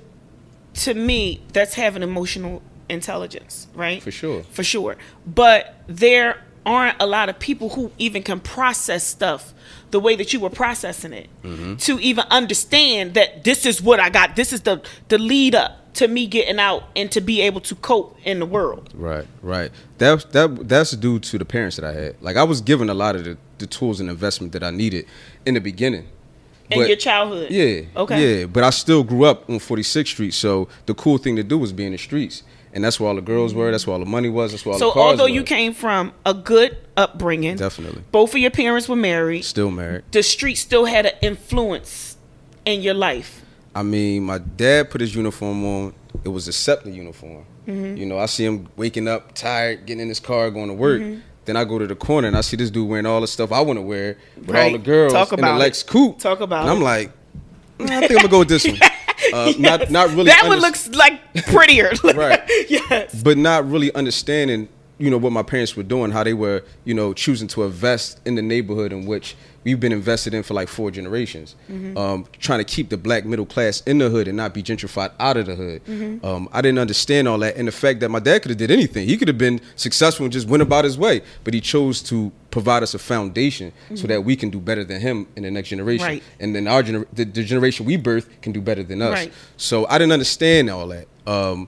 to 0.75 0.95
me, 0.95 1.43
that's 1.53 1.75
having 1.75 2.03
emotional 2.03 2.63
intelligence, 2.89 3.67
right? 3.75 4.03
For 4.03 4.11
sure. 4.11 4.43
For 4.45 4.65
sure. 4.65 4.97
But 5.27 5.75
there 5.87 6.43
aren't 6.65 6.97
a 7.01 7.07
lot 7.07 7.29
of 7.29 7.39
people 7.39 7.71
who 7.71 7.91
even 7.99 8.23
can 8.23 8.41
process 8.41 9.05
stuff 9.05 9.53
the 9.93 10.01
way 10.01 10.17
that 10.17 10.33
you 10.33 10.41
were 10.41 10.51
processing 10.51 11.13
it 11.13 11.29
Mm-hmm. 11.45 11.77
to 11.77 11.99
even 12.01 12.25
understand 12.31 13.15
that 13.15 13.45
this 13.45 13.65
is 13.65 13.81
what 13.81 14.01
I 14.01 14.11
got. 14.11 14.35
This 14.37 14.53
is 14.53 14.63
the 14.63 14.83
the 15.09 15.19
lead 15.19 15.55
up 15.55 15.79
to 15.95 16.09
me 16.09 16.27
getting 16.27 16.59
out 16.59 16.83
and 16.97 17.11
to 17.13 17.21
be 17.21 17.43
able 17.43 17.61
to 17.61 17.75
cope 17.77 18.17
in 18.25 18.39
the 18.41 18.47
world. 18.47 18.91
Right, 18.95 19.27
right. 19.43 19.71
That 19.99 20.33
that 20.33 20.69
that's 20.69 20.93
due 20.93 21.19
to 21.21 21.39
the 21.39 21.45
parents 21.45 21.77
that 21.77 21.85
I 21.85 21.93
had. 21.93 22.17
Like 22.21 22.37
I 22.37 22.43
was 22.45 22.61
given 22.61 22.89
a 22.91 22.95
lot 22.95 23.15
of 23.17 23.25
the, 23.25 23.37
the 23.59 23.67
tools 23.67 24.01
and 24.01 24.09
investment 24.11 24.53
that 24.55 24.63
I 24.65 24.71
needed 24.71 25.05
in 25.47 25.55
the 25.55 25.61
beginning. 25.61 26.07
In 26.71 26.79
But- 26.79 26.89
your 26.89 26.97
childhood. 26.97 27.51
Yeah. 27.51 27.83
Okay. 28.03 28.41
Yeah, 28.41 28.47
but 28.47 28.65
I 28.65 28.71
still 28.71 29.03
grew 29.05 29.25
up 29.27 29.51
on 29.51 29.57
46th 29.59 30.07
Street, 30.09 30.33
so 30.33 30.69
the 30.87 30.95
cool 30.95 31.19
thing 31.19 31.37
to 31.37 31.43
do 31.43 31.59
was 31.59 31.71
be 31.73 31.85
in 31.85 31.93
the 31.93 31.99
streets, 31.99 32.45
and 32.73 32.83
that's 32.85 32.99
where 33.01 33.09
all 33.09 33.15
the 33.15 33.21
girls 33.21 33.55
were. 33.55 33.71
That's 33.71 33.87
where 33.87 33.95
all 33.95 34.01
the 34.01 34.07
money 34.07 34.29
was. 34.29 34.53
That's 34.53 34.65
where 34.65 34.73
all 34.75 34.79
So 34.79 34.87
the 34.89 34.93
cars 34.93 35.11
although 35.13 35.25
were. 35.25 35.29
you 35.31 35.43
came 35.43 35.75
from 35.75 36.13
a 36.27 36.35
good 36.35 36.77
upbringing, 36.97 37.57
Definitely. 37.57 38.03
both 38.13 38.33
of 38.35 38.39
your 38.41 38.51
parents 38.51 38.89
were 38.89 38.97
married. 38.97 39.43
still 39.45 39.71
married. 39.71 40.05
the 40.13 40.23
street 40.23 40.57
still 40.57 40.85
had 40.87 41.07
an 41.07 41.13
influence 41.23 42.17
in 42.65 42.81
your 42.83 42.95
life. 42.95 43.43
I 43.75 43.83
mean, 43.83 44.25
my 44.25 44.39
dad 44.39 44.91
put 44.91 45.01
his 45.01 45.15
uniform 45.15 45.65
on. 45.65 45.95
It 46.25 46.29
was 46.29 46.47
a 46.49 46.53
SEPTA 46.53 46.91
uniform. 46.91 47.45
Mm-hmm. 47.67 47.97
You 47.97 48.07
know, 48.07 48.19
I 48.19 48.27
see 48.27 48.45
him 48.45 48.69
waking 48.77 49.09
up 49.09 49.35
tired, 49.35 49.87
getting 49.87 50.03
in 50.03 50.09
his 50.09 50.21
car, 50.21 50.51
going 50.51 50.69
to 50.69 50.75
work. 50.75 51.01
Mm-hmm. 51.01 51.21
Then 51.45 51.57
I 51.57 51.65
go 51.65 51.79
to 51.79 51.87
the 51.87 51.95
corner 51.97 52.29
and 52.29 52.37
I 52.37 52.41
see 52.43 52.57
this 52.57 52.71
dude 52.71 52.89
wearing 52.89 53.07
all 53.07 53.21
the 53.21 53.27
stuff 53.27 53.51
I 53.51 53.61
want 53.63 53.79
to 53.79 53.83
wear 53.83 54.17
with 54.37 54.55
all 54.55 54.71
the 54.73 54.79
girls 54.79 55.13
Talk 55.13 55.33
in 55.33 55.39
about 55.41 55.53
the 55.53 55.57
it. 55.57 55.59
Lex 55.61 55.83
Coupe. 55.83 56.19
Talk 56.21 56.41
about 56.41 56.63
and 56.63 56.71
I'm 56.71 56.77
it. 56.83 56.85
like, 56.85 57.11
"Mm, 57.79 57.91
I 57.91 58.01
think 58.01 58.11
I'm 58.13 58.17
gonna 58.19 58.29
go 58.29 58.39
with 58.41 58.49
this 58.49 58.65
one. 58.69 58.79
Uh, 59.33 59.53
Not 59.59 59.91
not 59.91 60.09
really. 60.11 60.25
that 60.25 60.45
one 60.47 60.59
underst- 60.59 60.63
looks 60.63 60.89
like 60.91 61.21
prettier. 61.47 61.93
Right. 62.05 62.43
yes. 62.69 63.15
but 63.23 63.39
not 63.39 63.69
really 63.71 63.93
understanding, 63.95 64.69
you 65.03 65.11
know, 65.11 65.19
what 65.19 65.33
my 65.33 65.43
parents 65.43 65.77
were 65.77 65.83
doing, 65.83 66.13
how 66.13 66.23
they 66.23 66.33
were, 66.35 66.63
you 66.85 66.95
know, 66.95 67.13
choosing 67.13 67.49
to 67.49 67.65
invest 67.65 68.21
in 68.25 68.37
the 68.37 68.43
neighborhood 68.43 68.93
in 68.93 69.05
which 69.05 69.35
we've 69.65 69.81
been 69.81 69.93
invested 69.93 70.33
in 70.33 70.43
for 70.45 70.55
like 70.55 70.69
four 70.69 70.91
generations. 70.93 71.57
Um, 71.97 72.25
trying 72.39 72.61
to 72.61 72.65
keep 72.65 72.89
the 72.89 72.97
black 72.97 73.25
middle 73.25 73.45
class 73.47 73.81
in 73.83 73.99
the 73.99 74.09
hood 74.09 74.29
and 74.29 74.37
not 74.37 74.55
be 74.55 74.63
gentrified 74.63 75.11
out 75.19 75.37
of 75.37 75.47
the 75.47 75.57
hood. 75.57 76.25
Um, 76.25 76.49
I 76.53 76.61
didn't 76.63 76.79
understand 76.79 77.27
all 77.27 77.39
that, 77.39 77.57
and 77.57 77.67
the 77.67 77.73
fact 77.73 77.99
that 78.01 78.11
my 78.11 78.21
dad 78.21 78.43
could 78.43 78.51
have 78.51 78.59
did 78.59 78.71
anything. 78.71 79.09
He 79.09 79.17
could 79.17 79.27
have 79.29 79.39
been 79.39 79.61
successful 79.75 80.25
and 80.25 80.33
just 80.33 80.47
went 80.47 80.63
about 80.63 80.85
his 80.85 80.97
way, 80.97 81.23
but 81.43 81.53
he 81.53 81.61
chose 81.61 82.01
to 82.05 82.31
provide 82.53 82.83
us 82.85 82.95
a 82.95 82.99
foundation 83.01 83.73
so 83.97 84.07
that 84.07 84.23
we 84.25 84.37
can 84.37 84.51
do 84.51 84.61
better 84.61 84.85
than 84.85 85.01
him 85.01 85.27
in 85.37 85.43
the 85.43 85.51
next 85.51 85.69
generation, 85.71 86.07
Right. 86.07 86.23
and 86.39 86.55
then 86.55 86.69
our 86.69 86.83
gener- 86.85 87.07
the, 87.13 87.25
the 87.25 87.43
generation 87.43 87.87
we 87.87 87.97
birth 87.97 88.29
can 88.41 88.53
do 88.53 88.61
better 88.61 88.85
than 88.85 89.03
us. 89.03 89.15
Right. 89.15 89.33
So 89.57 89.87
I 89.89 89.99
didn't 89.99 90.13
understand 90.13 90.71
all 90.71 90.87
that. 90.89 91.07
Um, 91.27 91.67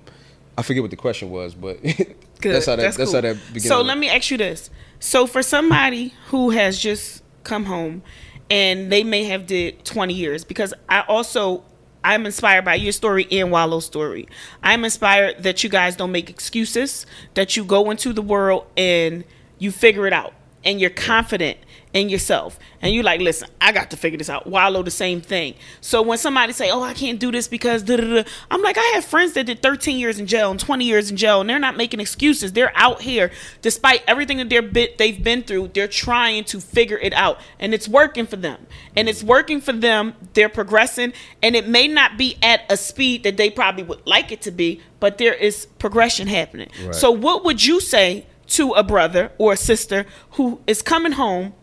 I 0.57 0.63
forget 0.63 0.83
what 0.85 0.91
the 0.91 0.97
question 0.97 1.31
was, 1.31 1.53
but 1.55 1.79
Good. 2.45 2.55
that's 2.55 2.67
how 2.67 2.77
that 2.77 2.83
that's, 2.83 2.97
cool. 2.97 3.13
how 3.13 3.21
that 3.21 3.37
began. 3.53 3.69
So 3.69 3.81
let 3.81 3.99
me 3.99 4.09
ask 4.09 4.31
you 4.31 4.37
this: 4.37 4.71
so 5.01 5.27
for 5.27 5.43
somebody 5.43 6.15
who 6.29 6.51
has 6.51 6.79
just 6.79 7.23
come 7.43 7.65
home 7.65 8.03
and 8.51 8.93
they 8.93 9.05
may 9.05 9.25
have 9.25 9.47
did 9.47 9.85
20 9.85 10.15
years, 10.15 10.45
because 10.45 10.73
I 10.89 11.01
also 11.03 11.65
I'm 12.05 12.27
inspired 12.27 12.65
by 12.65 12.75
your 12.75 12.93
story 12.93 13.27
and 13.31 13.51
Wallow's 13.51 13.87
story. 13.87 14.29
I'm 14.63 14.85
inspired 14.85 15.43
that 15.43 15.65
you 15.65 15.71
guys 15.71 15.97
don't 15.97 16.13
make 16.13 16.29
excuses, 16.29 17.07
that 17.33 17.57
you 17.57 17.65
go 17.65 17.91
into 17.91 18.13
the 18.13 18.23
world 18.23 18.67
and 18.77 19.25
you 19.59 19.71
figure 19.71 20.07
it 20.07 20.13
out, 20.13 20.35
and 20.65 20.81
you're 20.81 20.91
confident 20.91 21.59
in 21.95 22.09
yourself, 22.09 22.59
and 22.83 22.93
you're 22.93 23.05
like, 23.05 23.21
listen, 23.21 23.49
I 23.61 23.71
got 23.71 23.93
to 23.93 23.97
figure 23.97 24.19
this 24.19 24.29
out. 24.29 24.49
Wallow 24.49 24.83
the 24.83 24.91
same 24.91 25.21
thing. 25.21 25.55
So 25.81 26.03
when 26.03 26.19
somebody 26.19 26.53
say, 26.53 26.69
oh, 26.71 26.83
I 26.83 26.93
can't 26.93 27.21
do 27.21 27.31
this 27.31 27.47
because 27.47 27.89
I'm 27.89 28.63
like, 28.63 28.77
I 28.77 28.93
have 28.95 29.05
friends 29.05 29.33
that 29.35 29.45
did 29.45 29.63
13 29.63 29.97
years 29.97 30.19
in 30.19 30.27
jail 30.27 30.51
and 30.51 30.59
20 30.59 30.85
years 30.85 31.09
in 31.09 31.17
jail, 31.17 31.41
and 31.41 31.49
they're 31.49 31.61
not 31.61 31.77
making 31.77 32.01
excuses. 32.01 32.53
They're 32.53 32.73
out 32.75 33.01
here, 33.01 33.31
despite 33.63 34.03
everything 34.09 34.39
that 34.39 34.51
they're 34.51 34.61
bit 34.61 34.99
they've 34.99 35.23
been 35.23 35.45
through. 35.45 35.69
They're 35.69 35.87
trying 35.87 36.45
to 36.45 36.61
figure 36.61 36.99
it 36.99 37.13
out, 37.13 37.39
and 37.61 37.73
it's 37.73 37.89
working 37.89 38.27
for 38.27 38.37
them. 38.37 38.67
And 38.97 39.09
it's 39.09 39.23
working 39.23 39.61
for 39.61 39.73
them. 39.73 40.15
They're 40.33 40.49
progressing, 40.49 41.13
and 41.45 41.55
it 41.55 41.69
may 41.69 41.87
not 41.87 42.19
be 42.19 42.37
at 42.43 42.63
a 42.69 42.77
speed 42.77 43.23
that 43.23 43.37
they 43.37 43.51
probably 43.51 43.85
would 43.85 44.05
like 44.05 44.33
it 44.33 44.43
to 44.43 44.51
be, 44.51 44.81
but 44.99 45.19
there 45.19 45.35
is 45.35 45.67
progression 45.79 46.27
happening. 46.27 46.71
Right. 46.85 46.93
So 46.93 47.13
what 47.13 47.45
would 47.45 47.65
you 47.65 47.81
say 47.81 48.27
to 48.49 48.73
a 48.73 48.83
brother 48.83 49.31
or 49.39 49.53
a 49.53 49.57
sister 49.57 50.07
who 50.33 50.61
is 50.67 50.83
coming 50.83 51.13
home? 51.13 51.55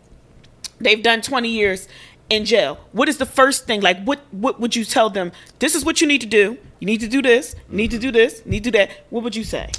They've 0.82 1.02
done 1.02 1.22
20 1.22 1.48
years 1.48 1.88
in 2.30 2.44
jail. 2.44 2.78
What 2.92 3.08
is 3.08 3.18
the 3.18 3.26
first 3.26 3.66
thing? 3.66 3.80
Like 3.80 4.02
what 4.04 4.20
what 4.30 4.60
would 4.60 4.74
you 4.76 4.84
tell 4.84 5.10
them? 5.10 5.32
This 5.58 5.74
is 5.74 5.84
what 5.84 6.00
you 6.00 6.06
need 6.06 6.20
to 6.20 6.26
do. 6.26 6.58
You 6.80 6.86
need 6.86 7.00
to 7.00 7.08
do 7.08 7.22
this 7.22 7.54
you 7.70 7.76
need 7.76 7.90
to 7.90 7.98
do 7.98 8.10
this 8.10 8.42
you 8.44 8.50
need 8.50 8.64
to 8.64 8.70
do 8.70 8.78
that. 8.78 8.90
What 9.10 9.22
would 9.24 9.36
you 9.36 9.44
say? 9.44 9.70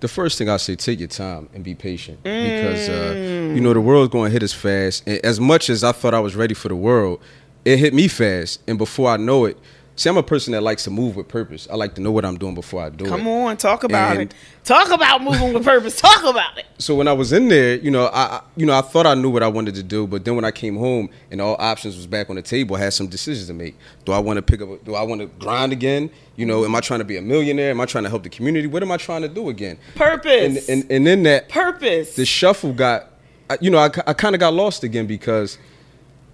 The 0.00 0.08
first 0.08 0.38
thing 0.38 0.48
I 0.48 0.56
say, 0.56 0.76
take 0.76 0.98
your 0.98 1.08
time 1.08 1.50
and 1.52 1.62
be 1.62 1.74
patient. 1.74 2.22
Because 2.22 2.88
uh, 2.88 3.52
you 3.54 3.60
know 3.60 3.74
the 3.74 3.82
world's 3.82 4.10
going 4.10 4.30
to 4.30 4.32
hit 4.32 4.42
us 4.42 4.52
fast. 4.52 5.06
And 5.06 5.22
as 5.22 5.38
much 5.38 5.68
as 5.68 5.84
I 5.84 5.92
thought 5.92 6.14
I 6.14 6.20
was 6.20 6.34
ready 6.34 6.54
for 6.54 6.68
the 6.68 6.76
world, 6.76 7.20
it 7.64 7.78
hit 7.78 7.92
me 7.92 8.08
fast, 8.08 8.62
and 8.66 8.78
before 8.78 9.10
I 9.10 9.18
know 9.18 9.44
it, 9.44 9.58
see, 10.00 10.08
I'm 10.08 10.16
a 10.16 10.22
person 10.22 10.52
that 10.52 10.62
likes 10.62 10.84
to 10.84 10.90
move 10.90 11.14
with 11.16 11.28
purpose. 11.28 11.68
I 11.70 11.76
like 11.76 11.94
to 11.96 12.00
know 12.00 12.10
what 12.10 12.24
I'm 12.24 12.38
doing 12.38 12.54
before 12.54 12.82
I 12.82 12.88
do 12.90 13.04
it. 13.04 13.08
Come 13.08 13.28
on, 13.28 13.56
talk 13.56 13.84
about 13.84 14.12
And- 14.12 14.22
it. 14.30 14.34
Talk 14.64 14.90
about 14.90 15.22
moving 15.22 15.52
with 15.54 15.64
purpose. 15.64 16.00
Talk 16.00 16.22
about 16.24 16.56
it. 16.58 16.66
so 16.78 16.94
when 16.94 17.08
I 17.08 17.12
was 17.12 17.32
in 17.32 17.48
there, 17.48 17.76
you 17.76 17.90
know, 17.90 18.06
I, 18.12 18.40
you 18.56 18.66
know 18.66 18.76
I 18.76 18.82
thought 18.82 19.06
I 19.06 19.14
knew 19.14 19.30
what 19.30 19.42
I 19.42 19.48
wanted 19.48 19.74
to 19.76 19.82
do, 19.82 20.06
but 20.06 20.24
then 20.24 20.36
when 20.36 20.44
I 20.44 20.50
came 20.50 20.76
home 20.76 21.08
and 21.30 21.40
all 21.40 21.56
options 21.58 21.96
was 21.96 22.06
back 22.06 22.28
on 22.30 22.36
the 22.36 22.42
table, 22.42 22.76
I 22.76 22.80
had 22.80 22.92
some 22.92 23.06
decisions 23.08 23.46
to 23.48 23.54
make. 23.54 23.76
Do 24.04 24.12
I 24.12 24.18
want 24.18 24.36
to 24.36 24.42
pick 24.42 24.60
up? 24.62 24.84
Do 24.84 24.94
I 24.94 25.02
want 25.02 25.20
to 25.22 25.26
grind 25.42 25.72
again? 25.72 26.10
You 26.36 26.46
know, 26.46 26.64
am 26.64 26.74
I 26.74 26.80
trying 26.80 27.00
to 27.00 27.04
be 27.04 27.16
a 27.16 27.22
millionaire? 27.22 27.70
Am 27.70 27.80
I 27.80 27.86
trying 27.86 28.04
to 28.04 28.10
help 28.10 28.22
the 28.22 28.28
community? 28.30 28.66
What 28.66 28.82
am 28.82 28.92
I 28.92 28.96
trying 28.96 29.22
to 29.22 29.28
do 29.28 29.48
again? 29.48 29.78
Purpose. 29.94 30.68
and, 30.68 30.82
and 30.82 30.90
and 30.92 31.08
in 31.08 31.22
that, 31.24 31.48
purpose. 31.48 32.14
the 32.16 32.24
shuffle 32.26 32.72
got, 32.72 33.06
I- 33.48 33.58
you 33.60 33.70
know, 33.70 33.78
I, 33.78 33.90
I 34.06 34.12
kind 34.12 34.34
of 34.34 34.40
got 34.40 34.52
lost 34.54 34.84
again 34.84 35.06
because 35.06 35.58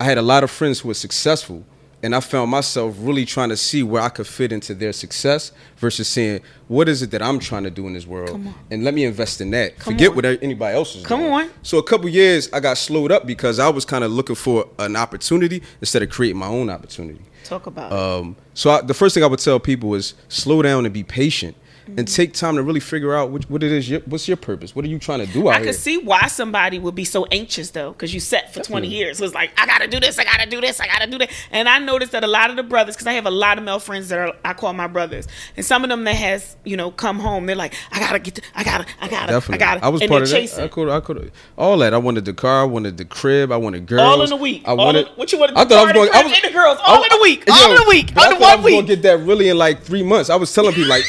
I 0.01 0.05
had 0.05 0.19
a 0.19 0.23
lot 0.23 0.43
of 0.45 0.51
friends 0.51 0.81
who 0.81 0.89
were 0.89 0.95
successful, 0.95 1.65
and 2.03 2.15
I 2.15 2.21
found 2.21 2.51
myself 2.51 2.95
really 2.99 3.25
trying 3.25 3.49
to 3.49 3.57
see 3.57 3.83
where 3.83 4.03
I 4.03 4.09
could 4.11 4.27
fit 4.27 4.53
into 4.53 4.75
their 4.75 4.93
success 4.93 5.51
versus 5.79 6.07
saying, 6.07 6.41
what 6.69 6.89
is 6.89 7.03
it 7.03 7.11
that 7.13 7.23
I'm 7.23 7.39
trying 7.39 7.65
to 7.65 7.71
do 7.71 7.87
in 7.87 7.95
this 7.95 8.07
world, 8.07 8.31
Come 8.31 8.49
on. 8.49 8.55
and 8.71 8.85
let 8.85 8.95
me 8.95 9.05
invest 9.05 9.41
in 9.41 9.51
that. 9.53 9.79
Come 9.79 9.95
Forget 9.95 10.11
on. 10.11 10.17
what 10.17 10.25
anybody 10.43 10.77
else 10.77 10.95
is 10.95 11.05
Come 11.07 11.21
doing. 11.21 11.33
on. 11.33 11.51
So 11.63 11.79
a 11.79 11.83
couple 11.83 12.09
years, 12.09 12.49
I 12.53 12.61
got 12.61 12.77
slowed 12.79 13.11
up 13.11 13.27
because 13.27 13.59
I 13.59 13.69
was 13.71 13.85
kind 13.85 14.05
of 14.05 14.13
looking 14.13 14.37
for 14.37 14.69
an 14.79 14.95
opportunity 14.95 15.63
instead 15.81 16.03
of 16.03 16.11
creating 16.11 16.39
my 16.39 16.49
own 16.49 16.69
opportunity. 16.71 17.23
Talk 17.45 17.67
about 17.67 17.91
it. 17.93 17.99
Um, 17.99 18.37
so 18.55 18.71
I, 18.71 18.83
the 18.83 18.95
first 18.95 19.15
thing 19.15 19.25
I 19.25 19.27
would 19.29 19.39
tell 19.41 19.59
people 19.59 19.95
is 19.95 20.15
slow 20.29 20.63
down 20.63 20.85
and 20.85 20.93
be 20.93 21.03
patient. 21.03 21.57
Mm-hmm. 21.87 22.01
And 22.01 22.09
take 22.09 22.33
time 22.33 22.57
to 22.57 22.63
really 22.65 22.81
figure 22.81 23.15
out 23.15 23.31
which, 23.31 23.49
what 23.49 23.63
it 23.63 23.71
is. 23.71 23.89
Your, 23.89 24.01
what's 24.01 24.27
your 24.27 24.37
purpose? 24.37 24.75
What 24.75 24.85
are 24.85 24.89
you 24.89 24.99
trying 24.99 25.25
to 25.25 25.33
do 25.33 25.49
out 25.49 25.55
I 25.55 25.59
here? 25.59 25.67
could 25.67 25.77
see 25.77 25.99
why 25.99 26.27
somebody 26.27 26.81
would 26.81 26.97
be 26.97 27.05
so 27.05 27.27
anxious 27.27 27.71
though, 27.71 27.93
because 27.93 28.13
you 28.13 28.19
set 28.19 28.53
for 28.53 28.61
20 28.61 28.89
years. 28.89 29.21
It 29.21 29.23
was 29.23 29.35
like, 29.35 29.53
I 29.57 29.67
gotta 29.67 29.87
do 29.87 30.01
this, 30.01 30.19
I 30.19 30.25
gotta 30.25 30.51
do 30.51 30.61
this, 30.61 30.81
I 30.81 30.89
gotta 30.89 31.09
do 31.09 31.19
that. 31.19 31.31
And 31.53 31.69
I 31.69 31.79
noticed 31.79 32.11
that 32.13 32.25
a 32.25 32.27
lot 32.27 32.51
of 32.51 32.57
the 32.57 32.65
brothers, 32.65 32.97
because 32.97 33.07
I 33.07 33.13
have 33.13 33.27
a 33.27 33.31
lot 33.31 33.57
of 33.59 33.63
male 33.65 33.79
friends 33.79 34.09
that 34.09 34.19
are 34.19 34.35
I 34.45 34.53
call 34.53 34.73
my 34.73 34.89
brothers, 34.89 35.29
and 35.57 35.65
some 35.65 35.85
of 35.85 35.91
them 35.91 36.03
that 36.05 36.17
has, 36.17 36.57
you 36.65 36.77
know, 36.77 36.91
come 36.91 37.21
home, 37.21 37.47
they're 37.47 37.55
like, 37.55 37.75
I 37.93 38.01
gotta 38.01 38.19
get, 38.19 38.35
to, 38.37 38.43
I 38.55 38.65
gotta, 38.65 38.87
I 39.01 39.09
gotta, 39.09 39.33
Definitely. 39.33 39.55
I 39.55 39.59
gotta. 39.59 39.85
I 39.85 39.89
was 39.89 40.01
and 40.03 40.11
part 40.11 40.23
of 40.25 40.31
they're 40.31 40.47
that. 40.47 40.61
I 40.65 40.69
could. 40.69 40.89
I 40.89 41.01
could. 41.01 41.33
All 41.57 41.79
that. 41.79 41.95
I 41.95 41.99
wanted 41.99 42.25
the 42.25 42.35
car. 42.35 42.63
I 42.63 42.65
wanted 42.65 42.97
the 42.97 43.05
crib. 43.05 43.53
I 43.53 43.57
wanted 43.57 43.87
girls. 43.87 44.03
All 44.03 44.23
in 44.23 44.33
a 44.33 44.37
week. 44.37 44.63
I 44.67 44.73
wanted. 44.73 45.07
in- 45.07 45.13
what 45.15 45.31
you 45.33 45.39
wanted, 45.39 45.57
I 45.57 45.65
thought 45.65 45.73
I 45.73 45.85
was 45.85 45.93
going. 45.93 46.11
I 46.13 46.23
was 46.25 46.43
the 46.43 46.51
girls, 46.51 46.79
all 46.85 47.05
in 47.05 47.13
a 47.13 47.23
week, 47.23 47.45
Yo, 47.47 47.55
all 47.55 47.73
in 47.77 47.83
a 47.83 47.89
week, 47.89 48.17
I 48.17 48.25
under 48.27 48.37
thought 48.39 48.53
I 48.53 48.57
was 48.57 48.65
gonna 48.65 48.77
week. 48.79 48.87
get 48.87 49.03
that 49.03 49.19
really 49.21 49.49
in 49.49 49.57
like 49.59 49.83
three 49.83 50.03
months. 50.03 50.31
I 50.31 50.37
was 50.37 50.53
telling 50.53 50.73
people 50.75 50.89
like, 50.89 51.05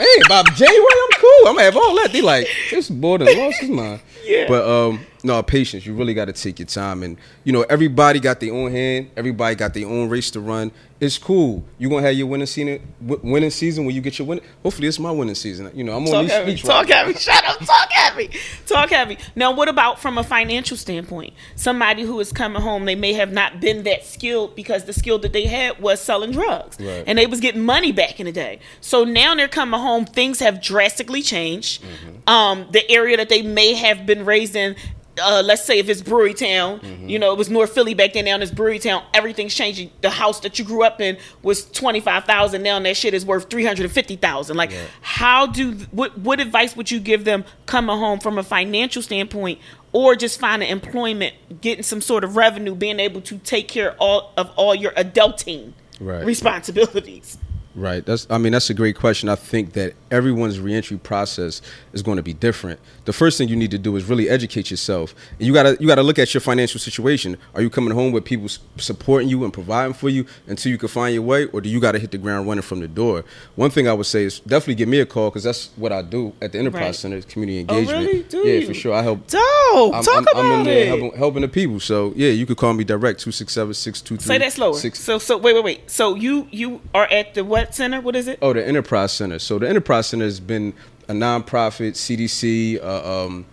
man, 0.00 0.28
by 0.28 0.42
January 0.54 0.84
I'm 1.04 1.20
cool. 1.20 1.48
I'm 1.48 1.54
gonna 1.54 1.62
have 1.62 1.76
all 1.76 1.94
that. 1.96 2.10
They 2.12 2.22
like, 2.22 2.48
this 2.70 2.88
boy 2.88 3.18
done 3.18 3.36
lost 3.36 3.60
his 3.60 3.70
mind. 3.70 4.00
Yeah. 4.24 4.46
But 4.48 4.64
um, 4.68 5.00
no 5.22 5.42
patience. 5.42 5.84
You 5.86 5.94
really 5.94 6.14
got 6.14 6.26
to 6.26 6.32
take 6.32 6.58
your 6.58 6.66
time, 6.66 7.02
and 7.02 7.16
you 7.44 7.52
know 7.52 7.62
everybody 7.62 8.20
got 8.20 8.40
their 8.40 8.52
own 8.54 8.70
hand. 8.70 9.10
Everybody 9.16 9.54
got 9.54 9.74
their 9.74 9.86
own 9.86 10.08
race 10.08 10.30
to 10.32 10.40
run. 10.40 10.72
It's 10.98 11.16
cool. 11.16 11.64
You 11.78 11.88
are 11.88 11.90
gonna 11.92 12.06
have 12.08 12.14
your 12.14 12.26
winning 12.26 12.46
season. 12.46 12.80
Winning 13.00 13.48
season 13.50 13.86
when 13.86 13.94
you 13.94 14.02
get 14.02 14.18
your 14.18 14.28
win. 14.28 14.40
Hopefully, 14.62 14.86
it's 14.86 14.98
my 14.98 15.10
winning 15.10 15.34
season. 15.34 15.70
You 15.74 15.82
know, 15.84 15.96
I'm 15.96 16.04
on 16.04 16.10
Talk 16.12 16.22
these 16.22 16.30
heavy. 16.30 16.56
streets. 16.56 16.68
Talk 16.68 16.88
right 16.88 16.94
heavy. 17.06 17.18
Shut 17.18 17.44
up. 17.46 17.58
Talk 17.60 17.90
heavy. 17.90 18.30
Talk 18.66 18.90
heavy. 18.90 19.18
Now, 19.34 19.52
what 19.52 19.68
about 19.70 19.98
from 19.98 20.18
a 20.18 20.22
financial 20.24 20.76
standpoint? 20.76 21.32
Somebody 21.56 22.02
who 22.02 22.20
is 22.20 22.32
coming 22.32 22.60
home, 22.60 22.84
they 22.84 22.96
may 22.96 23.14
have 23.14 23.32
not 23.32 23.60
been 23.60 23.84
that 23.84 24.04
skilled 24.04 24.54
because 24.54 24.84
the 24.84 24.92
skill 24.92 25.18
that 25.20 25.32
they 25.32 25.46
had 25.46 25.80
was 25.80 26.00
selling 26.02 26.32
drugs, 26.32 26.76
Right. 26.78 27.02
and 27.06 27.18
they 27.18 27.26
was 27.26 27.40
getting 27.40 27.62
money 27.64 27.92
back 27.92 28.20
in 28.20 28.26
the 28.26 28.32
day. 28.32 28.60
So 28.82 29.04
now 29.04 29.34
they're 29.34 29.48
coming 29.48 29.80
home. 29.80 30.04
Things 30.04 30.38
have 30.40 30.60
drastically 30.60 31.22
changed. 31.22 31.82
Mm-hmm. 31.82 32.28
Um, 32.28 32.66
the 32.72 32.88
area 32.90 33.16
that 33.16 33.30
they 33.30 33.40
may 33.40 33.72
have 33.72 34.04
been 34.14 34.24
raised 34.24 34.56
in. 34.56 34.74
Uh, 35.20 35.42
let's 35.44 35.64
say 35.64 35.78
if 35.78 35.88
it's 35.88 36.00
Brewery 36.00 36.32
Town, 36.32 36.78
Mm-hmm. 36.80 37.08
you 37.08 37.18
know, 37.18 37.32
it 37.32 37.36
was 37.36 37.50
North 37.50 37.72
Philly 37.74 37.94
back 37.94 38.12
then. 38.14 38.24
Now 38.24 38.36
it's 38.38 38.50
Brewery 38.50 38.78
Town. 38.78 39.02
Everything's 39.12 39.54
changing. 39.54 39.90
The 40.00 40.08
house 40.08 40.40
that 40.40 40.58
you 40.58 40.64
grew 40.64 40.82
up 40.82 41.00
in 41.00 41.18
was 41.42 41.64
twenty 41.70 42.00
five 42.00 42.24
thousand. 42.24 42.62
Now 42.62 42.78
that 42.80 42.96
shit 42.96 43.12
is 43.12 43.26
worth 43.26 43.50
three 43.50 43.64
hundred 43.64 43.84
and 43.84 43.92
fifty 43.92 44.16
thousand. 44.16 44.56
Like, 44.56 44.72
how 45.02 45.46
do 45.46 45.72
what 45.90 46.16
what 46.18 46.40
advice 46.40 46.74
would 46.76 46.90
you 46.90 47.00
give 47.00 47.24
them 47.24 47.44
coming 47.66 47.96
home 47.98 48.18
from 48.20 48.38
a 48.38 48.42
financial 48.42 49.02
standpoint, 49.02 49.58
or 49.92 50.14
just 50.16 50.40
finding 50.40 50.70
employment, 50.70 51.34
getting 51.60 51.82
some 51.82 52.00
sort 52.00 52.24
of 52.24 52.36
revenue, 52.36 52.74
being 52.74 53.00
able 53.00 53.20
to 53.22 53.36
take 53.38 53.68
care 53.68 53.90
of 53.90 53.96
all 53.98 54.32
of 54.38 54.50
all 54.56 54.74
your 54.74 54.92
adulting 54.92 55.72
Right. 55.98 56.24
responsibilities? 56.24 57.36
Right. 57.76 58.04
That's. 58.04 58.26
I 58.30 58.38
mean, 58.38 58.50
that's 58.52 58.68
a 58.68 58.74
great 58.74 58.96
question. 58.96 59.28
I 59.28 59.36
think 59.36 59.74
that 59.74 59.94
everyone's 60.10 60.58
reentry 60.58 60.96
process 60.98 61.62
is 61.92 62.02
going 62.02 62.16
to 62.16 62.22
be 62.22 62.32
different. 62.34 62.80
The 63.04 63.12
first 63.12 63.38
thing 63.38 63.48
you 63.48 63.54
need 63.54 63.70
to 63.70 63.78
do 63.78 63.94
is 63.94 64.04
really 64.06 64.28
educate 64.28 64.70
yourself. 64.72 65.14
And 65.38 65.46
you 65.46 65.52
gotta 65.54 65.76
you 65.78 65.86
gotta 65.86 66.02
look 66.02 66.18
at 66.18 66.34
your 66.34 66.40
financial 66.40 66.80
situation. 66.80 67.36
Are 67.54 67.62
you 67.62 67.70
coming 67.70 67.94
home 67.94 68.10
with 68.10 68.24
people 68.24 68.48
supporting 68.76 69.28
you 69.28 69.44
and 69.44 69.52
providing 69.52 69.94
for 69.94 70.08
you 70.08 70.26
until 70.48 70.72
you 70.72 70.78
can 70.78 70.88
find 70.88 71.14
your 71.14 71.22
way, 71.22 71.44
or 71.46 71.60
do 71.60 71.68
you 71.68 71.78
got 71.80 71.92
to 71.92 71.98
hit 72.00 72.10
the 72.10 72.18
ground 72.18 72.48
running 72.48 72.62
from 72.62 72.80
the 72.80 72.88
door? 72.88 73.24
One 73.54 73.70
thing 73.70 73.86
I 73.88 73.92
would 73.92 74.06
say 74.06 74.24
is 74.24 74.40
definitely 74.40 74.74
give 74.74 74.88
me 74.88 74.98
a 75.00 75.06
call 75.06 75.30
because 75.30 75.44
that's 75.44 75.70
what 75.76 75.92
I 75.92 76.02
do 76.02 76.32
at 76.42 76.52
the 76.52 76.58
Enterprise 76.58 76.80
Right. 76.82 76.94
Center, 76.96 77.22
community 77.22 77.66
Oh, 77.68 77.76
engagement. 77.78 78.06
really? 78.06 78.22
Do 78.24 78.38
yeah, 78.38 78.52
you? 78.60 78.66
for 78.66 78.74
sure. 78.74 78.94
I 78.94 79.02
help. 79.02 79.26
Dope. 79.28 79.94
I'm, 79.94 80.02
Talk 80.02 80.08
I'm, 80.16 80.22
about 80.22 80.36
I'm 80.36 80.52
in 80.60 80.64
there 80.64 80.82
it. 80.82 80.88
helping, 80.88 81.18
helping 81.18 81.42
the 81.42 81.48
people. 81.48 81.78
So 81.78 82.12
yeah, 82.16 82.30
you 82.30 82.46
could 82.46 82.56
call 82.56 82.72
me 82.74 82.82
direct 82.84 83.20
two 83.20 83.30
six 83.32 83.52
seven 83.52 83.74
six 83.74 84.00
two 84.00 84.16
three. 84.16 84.26
Say 84.26 84.38
that 84.38 84.52
slower. 84.52 84.74
six- 84.74 84.98
So 84.98 85.18
so 85.18 85.38
wait 85.38 85.54
wait 85.54 85.62
wait. 85.64 85.90
So 85.90 86.14
you 86.16 86.48
you 86.50 86.80
are 86.94 87.06
at 87.06 87.34
the 87.34 87.44
what 87.44 87.59
center? 87.74 88.00
What 88.00 88.16
is 88.16 88.28
it? 88.28 88.38
Oh, 88.42 88.52
the 88.52 88.66
Enterprise 88.66 89.12
Center. 89.12 89.38
So 89.38 89.58
the 89.58 89.68
Enterprise 89.68 90.06
Center 90.08 90.24
has 90.24 90.40
been 90.40 90.72
a 91.08 91.12
nonprofit 91.12 91.92
CDC, 91.92 92.82
uh, 92.82 93.24
um, 93.26 93.46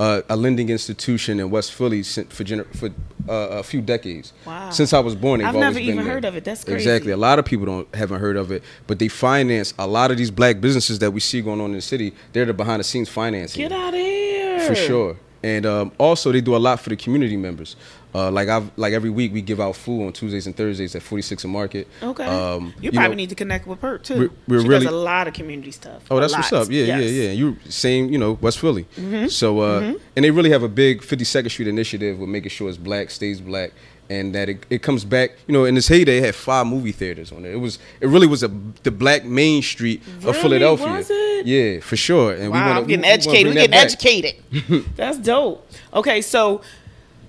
uh, 0.00 0.22
a 0.28 0.36
lending 0.36 0.70
institution 0.70 1.38
in 1.40 1.50
West 1.50 1.72
Philly 1.72 2.02
for 2.02 2.44
gener- 2.44 2.66
for 2.76 2.90
uh, 3.28 3.58
a 3.58 3.62
few 3.62 3.80
decades. 3.80 4.32
Wow. 4.46 4.70
Since 4.70 4.92
I 4.92 4.98
was 5.00 5.14
born, 5.14 5.42
I've 5.42 5.54
never 5.54 5.78
even 5.78 6.04
heard 6.04 6.24
of 6.24 6.36
it. 6.36 6.44
That's 6.44 6.64
crazy. 6.64 6.76
Exactly. 6.76 7.12
A 7.12 7.16
lot 7.16 7.38
of 7.38 7.44
people 7.44 7.66
don't 7.66 7.94
haven't 7.94 8.20
heard 8.20 8.36
of 8.36 8.50
it, 8.50 8.62
but 8.86 8.98
they 8.98 9.08
finance 9.08 9.72
a 9.78 9.86
lot 9.86 10.10
of 10.10 10.16
these 10.16 10.30
black 10.30 10.60
businesses 10.60 10.98
that 10.98 11.10
we 11.10 11.20
see 11.20 11.40
going 11.40 11.60
on 11.60 11.70
in 11.70 11.76
the 11.76 11.82
city. 11.82 12.12
They're 12.32 12.44
the 12.44 12.54
behind 12.54 12.80
the 12.80 12.84
scenes 12.84 13.08
financing. 13.08 13.62
Get 13.62 13.72
out 13.72 13.94
of 13.94 14.00
here. 14.00 14.60
For 14.60 14.74
sure. 14.74 15.16
And 15.44 15.66
um, 15.66 15.92
also, 15.98 16.32
they 16.32 16.40
do 16.40 16.56
a 16.56 16.58
lot 16.58 16.80
for 16.80 16.88
the 16.88 16.96
community 16.96 17.36
members. 17.36 17.76
Uh, 18.14 18.30
like 18.30 18.48
I've 18.48 18.70
like 18.78 18.92
every 18.94 19.10
week 19.10 19.32
we 19.32 19.42
give 19.42 19.60
out 19.60 19.74
food 19.76 20.06
on 20.06 20.12
Tuesdays 20.12 20.46
and 20.46 20.56
Thursdays 20.56 20.94
at 20.94 21.02
46 21.02 21.44
and 21.44 21.52
Market. 21.52 21.86
Okay. 22.02 22.24
Um, 22.24 22.72
you, 22.80 22.90
know- 22.92 22.98
probably 23.00 23.16
need 23.16 23.28
to 23.30 23.34
connect 23.34 23.66
with 23.66 23.80
Perk 23.80 24.04
too. 24.04 24.14
We're- 24.14 24.30
we're 24.48 24.60
she 24.62 24.68
really- 24.68 24.84
does 24.86 24.94
a 24.94 24.96
lot 24.96 25.26
of 25.28 25.34
community 25.34 25.72
stuff. 25.72 26.02
Oh, 26.10 26.18
that's 26.20 26.32
what's 26.32 26.52
up. 26.52 26.70
Yeah, 26.70 26.84
Yes. 26.84 27.00
Mm-hmm. 27.00 27.16
yeah, 27.16 27.22
yeah. 27.24 27.32
You 27.32 27.56
same, 27.68 28.08
you 28.10 28.18
know, 28.18 28.38
West 28.40 28.58
Philly. 28.60 28.86
So, 29.28 29.60
uh, 29.60 29.94
and 30.16 30.24
they 30.24 30.30
really 30.30 30.50
have 30.50 30.62
a 30.62 30.68
big 30.68 31.02
52nd 31.02 31.50
Street 31.50 31.68
initiative 31.68 32.18
with 32.20 32.28
making 32.30 32.50
sure 32.50 32.68
it's 32.68 32.78
black, 32.78 33.10
stays 33.10 33.40
black, 33.40 33.72
and 34.10 34.34
that 34.34 34.48
it, 34.48 34.66
it 34.70 34.82
comes 34.82 35.04
back. 35.04 35.32
You 35.46 35.52
know, 35.52 35.64
in 35.64 35.74
this 35.74 35.88
heyday, 35.88 36.18
it 36.18 36.24
had 36.24 36.34
five 36.34 36.66
movie 36.66 36.92
theaters 36.92 37.32
on 37.32 37.44
it. 37.44 37.52
It 37.52 37.56
was, 37.56 37.78
it 38.00 38.06
really 38.08 38.26
was 38.26 38.42
a 38.42 38.48
the 38.82 38.90
black 38.90 39.24
main 39.24 39.62
street 39.62 40.02
Really? 40.18 40.30
of 40.30 40.36
Philadelphia. 40.36 40.86
Was 40.92 41.08
it? 41.10 41.46
Yeah, 41.46 41.80
for 41.80 41.96
sure. 41.96 42.34
And 42.34 42.50
Wow, 42.50 42.66
wanna- 42.68 42.80
I'm 42.80 42.86
getting 42.86 43.02
we- 43.02 43.06
we 43.08 43.12
educated. 43.12 43.46
We're 43.48 43.54
getting 43.54 43.74
educated. 43.74 44.84
That's 44.96 45.18
dope. 45.18 45.66
Okay, 45.92 46.20
so 46.20 46.60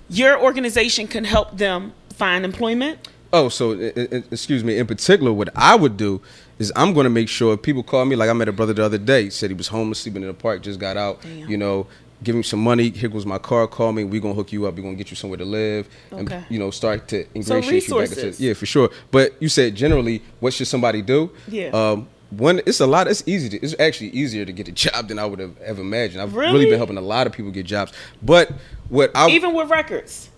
your 0.08 0.40
organization 0.40 1.06
can 1.06 1.24
help 1.24 1.56
them 1.58 1.92
find 2.14 2.44
employment. 2.44 2.98
Oh, 3.32 3.48
so 3.48 3.72
excuse 3.72 4.62
me. 4.64 4.78
In 4.78 4.86
particular, 4.86 5.32
what 5.32 5.48
I 5.56 5.74
would 5.74 5.96
do 5.96 6.22
is 6.58 6.72
I'm 6.76 6.94
going 6.94 7.04
to 7.04 7.10
make 7.10 7.28
sure 7.28 7.52
if 7.54 7.60
people 7.62 7.82
call 7.82 8.04
me. 8.04 8.16
Like 8.16 8.30
I 8.30 8.32
met 8.32 8.48
a 8.48 8.52
brother 8.52 8.72
the 8.72 8.84
other 8.84 8.98
day. 8.98 9.28
Said 9.30 9.50
he 9.50 9.54
was 9.54 9.68
homeless, 9.68 9.98
sleeping 9.98 10.22
in 10.22 10.28
the 10.28 10.34
park, 10.34 10.62
just 10.62 10.78
got 10.78 10.96
out. 10.96 11.20
Damn. 11.22 11.50
You 11.50 11.56
know, 11.58 11.86
give 12.26 12.34
him 12.34 12.42
some 12.42 12.60
money. 12.60 12.90
Here 12.90 13.08
goes 13.08 13.24
my 13.24 13.38
car. 13.38 13.66
Call 13.68 13.92
me. 13.92 14.04
We're 14.04 14.20
gonna 14.20 14.34
hook 14.34 14.52
you 14.52 14.66
up. 14.66 14.74
We're 14.74 14.82
gonna 14.82 14.96
get 14.96 15.10
you 15.10 15.16
somewhere 15.16 15.38
to 15.38 15.44
live. 15.44 15.88
Okay. 16.12 16.34
And 16.34 16.46
you 16.50 16.58
know, 16.58 16.70
start 16.70 17.08
to 17.08 17.24
ingratiate 17.34 17.88
you 17.88 17.98
back 17.98 18.10
into. 18.10 18.42
Yeah, 18.42 18.52
for 18.52 18.66
sure. 18.66 18.90
But 19.10 19.40
you 19.40 19.48
said 19.48 19.74
generally, 19.76 20.22
what 20.40 20.52
should 20.52 20.66
somebody 20.66 21.00
do? 21.00 21.30
Yeah. 21.48 21.68
Um, 21.68 22.08
one, 22.30 22.60
it's 22.66 22.80
a 22.80 22.86
lot. 22.86 23.06
It's 23.06 23.22
easy. 23.26 23.48
To, 23.50 23.56
it's 23.64 23.76
actually 23.78 24.10
easier 24.10 24.44
to 24.44 24.52
get 24.52 24.66
a 24.66 24.72
job 24.72 25.08
than 25.08 25.18
I 25.20 25.24
would 25.24 25.38
have 25.38 25.56
ever 25.60 25.80
imagined. 25.80 26.20
I've 26.20 26.34
really? 26.34 26.52
Really? 26.52 26.70
been 26.70 26.78
helping 26.78 26.98
a 26.98 27.00
lot 27.00 27.28
of 27.28 27.32
people 27.32 27.52
get 27.52 27.64
jobs. 27.64 27.92
But 28.20 28.50
what 28.88 29.12
I 29.14 29.28
Even 29.28 29.54
with 29.54 29.70
records. 29.70 30.28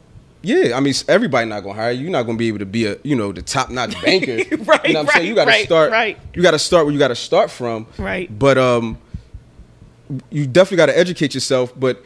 yeah, 0.42 0.76
I 0.76 0.80
mean, 0.80 0.92
everybody 1.09 1.49
not 1.49 1.62
gonna 1.62 1.75
hire 1.75 1.92
you. 1.92 2.02
You're 2.02 2.11
not 2.11 2.25
gonna 2.25 2.37
be 2.37 2.49
able 2.49 2.59
to 2.59 2.66
be 2.66 2.85
a, 2.85 2.99
you 3.02 3.16
know, 3.16 3.33
the 3.33 3.40
top 3.40 3.71
notch 3.71 4.00
banker. 4.02 4.37
Right, 4.68 4.87
you 4.87 4.92
know 4.92 5.00
what 5.00 5.02
I'm 5.02 5.07
right, 5.07 5.14
saying? 5.14 5.26
You 5.28 5.35
gotta 5.35 5.50
right, 5.50 5.64
start. 5.64 5.90
right. 5.90 6.18
You 6.35 6.42
gotta 6.42 6.59
start 6.59 6.85
where 6.85 6.92
you 6.92 6.99
gotta 6.99 7.16
start 7.16 7.50
from. 7.50 7.87
Right. 7.97 8.28
But 8.38 8.59
um, 8.59 8.99
you 10.31 10.47
definitely 10.47 10.77
gotta 10.79 10.99
educate 10.99 11.35
yourself. 11.35 11.73
But 11.79 12.03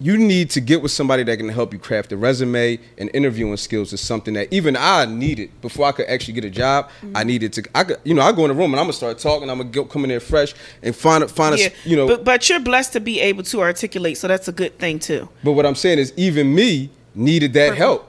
you 0.00 0.16
need 0.16 0.48
to 0.50 0.60
get 0.60 0.80
with 0.80 0.92
somebody 0.92 1.24
that 1.24 1.36
can 1.38 1.48
help 1.48 1.72
you 1.72 1.78
craft 1.78 2.12
a 2.12 2.16
resume 2.16 2.78
and 2.98 3.10
interviewing 3.14 3.56
skills 3.56 3.92
is 3.92 4.00
something 4.00 4.34
that 4.34 4.46
even 4.52 4.76
I 4.76 5.06
needed 5.06 5.50
before 5.60 5.86
I 5.86 5.92
could 5.92 6.06
actually 6.06 6.34
get 6.34 6.44
a 6.44 6.50
job. 6.50 6.88
Mm-hmm. 7.02 7.16
I 7.16 7.24
needed 7.24 7.52
to. 7.54 7.64
I 7.74 7.82
could, 7.82 7.96
you 8.04 8.14
know, 8.14 8.22
I 8.22 8.30
go 8.30 8.44
in 8.44 8.48
the 8.50 8.54
room 8.54 8.72
and 8.72 8.76
I'm 8.78 8.84
gonna 8.84 8.92
start 8.92 9.18
talking. 9.18 9.50
I'm 9.50 9.58
gonna 9.58 9.70
go, 9.70 9.84
come 9.84 10.04
in 10.04 10.10
there 10.10 10.20
fresh 10.20 10.54
and 10.84 10.94
find 10.94 11.24
a 11.24 11.28
find 11.28 11.54
a, 11.56 11.58
Yeah, 11.58 11.66
s- 11.66 11.72
you 11.84 11.96
know. 11.96 12.06
but 12.06 12.24
but 12.24 12.48
you're 12.48 12.60
blessed 12.60 12.92
to 12.92 13.00
be 13.00 13.20
able 13.20 13.42
to 13.44 13.60
articulate, 13.60 14.18
so 14.18 14.28
that's 14.28 14.46
a 14.46 14.52
good 14.52 14.78
thing 14.78 15.00
too. 15.00 15.28
But 15.42 15.52
what 15.52 15.66
I'm 15.66 15.74
saying 15.74 15.98
is, 15.98 16.12
even 16.16 16.54
me 16.54 16.90
needed 17.16 17.52
that 17.54 17.70
Perfect. 17.70 17.78
help. 17.78 18.07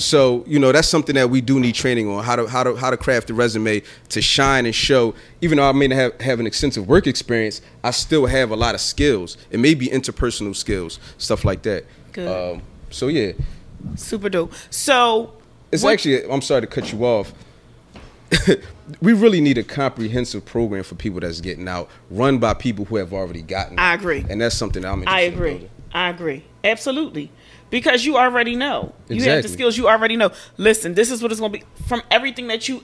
So 0.00 0.44
you 0.46 0.58
know 0.58 0.72
that's 0.72 0.88
something 0.88 1.14
that 1.14 1.28
we 1.28 1.42
do 1.42 1.60
need 1.60 1.74
training 1.74 2.08
on 2.08 2.24
how 2.24 2.36
to 2.36 2.46
how 2.46 2.62
to 2.62 2.74
how 2.74 2.90
to 2.90 2.96
craft 2.96 3.28
a 3.28 3.34
resume 3.34 3.82
to 4.08 4.22
shine 4.22 4.64
and 4.64 4.74
show. 4.74 5.14
Even 5.42 5.58
though 5.58 5.68
I 5.68 5.72
may 5.72 5.88
not 5.88 5.96
have, 5.96 6.20
have 6.20 6.40
an 6.40 6.46
extensive 6.46 6.88
work 6.88 7.06
experience, 7.06 7.60
I 7.84 7.90
still 7.90 8.24
have 8.26 8.50
a 8.50 8.56
lot 8.56 8.74
of 8.74 8.80
skills. 8.80 9.36
It 9.50 9.60
may 9.60 9.74
be 9.74 9.88
interpersonal 9.88 10.56
skills, 10.56 10.98
stuff 11.18 11.44
like 11.44 11.62
that. 11.62 11.84
Good. 12.12 12.28
Um, 12.56 12.62
so 12.88 13.08
yeah, 13.08 13.32
Super 13.96 14.30
dope. 14.30 14.52
So 14.70 15.34
it's 15.70 15.82
what- 15.82 15.92
actually. 15.92 16.24
I'm 16.30 16.42
sorry 16.42 16.62
to 16.62 16.66
cut 16.66 16.92
you 16.92 17.04
off. 17.04 17.34
we 19.02 19.12
really 19.12 19.40
need 19.40 19.58
a 19.58 19.62
comprehensive 19.64 20.44
program 20.46 20.84
for 20.84 20.94
people 20.94 21.20
that's 21.20 21.40
getting 21.40 21.68
out, 21.68 21.90
run 22.10 22.38
by 22.38 22.54
people 22.54 22.84
who 22.84 22.96
have 22.96 23.12
already 23.12 23.42
gotten. 23.42 23.78
I 23.78 23.94
agree. 23.94 24.24
and 24.30 24.40
that's 24.40 24.56
something 24.56 24.82
that 24.82 24.92
I'm. 24.92 25.04
I 25.06 25.22
agree. 25.22 25.68
I 25.92 26.08
agree. 26.08 26.44
Absolutely. 26.62 27.30
Because 27.70 28.04
you 28.04 28.16
already 28.18 28.56
know. 28.56 28.92
You 29.08 29.22
have 29.24 29.42
the 29.42 29.48
skills 29.48 29.76
you 29.78 29.88
already 29.88 30.16
know. 30.16 30.30
Listen, 30.56 30.94
this 30.94 31.10
is 31.10 31.22
what 31.22 31.30
it's 31.30 31.40
going 31.40 31.52
to 31.52 31.58
be 31.60 31.64
from 31.86 32.02
everything 32.10 32.48
that 32.48 32.68
you 32.68 32.82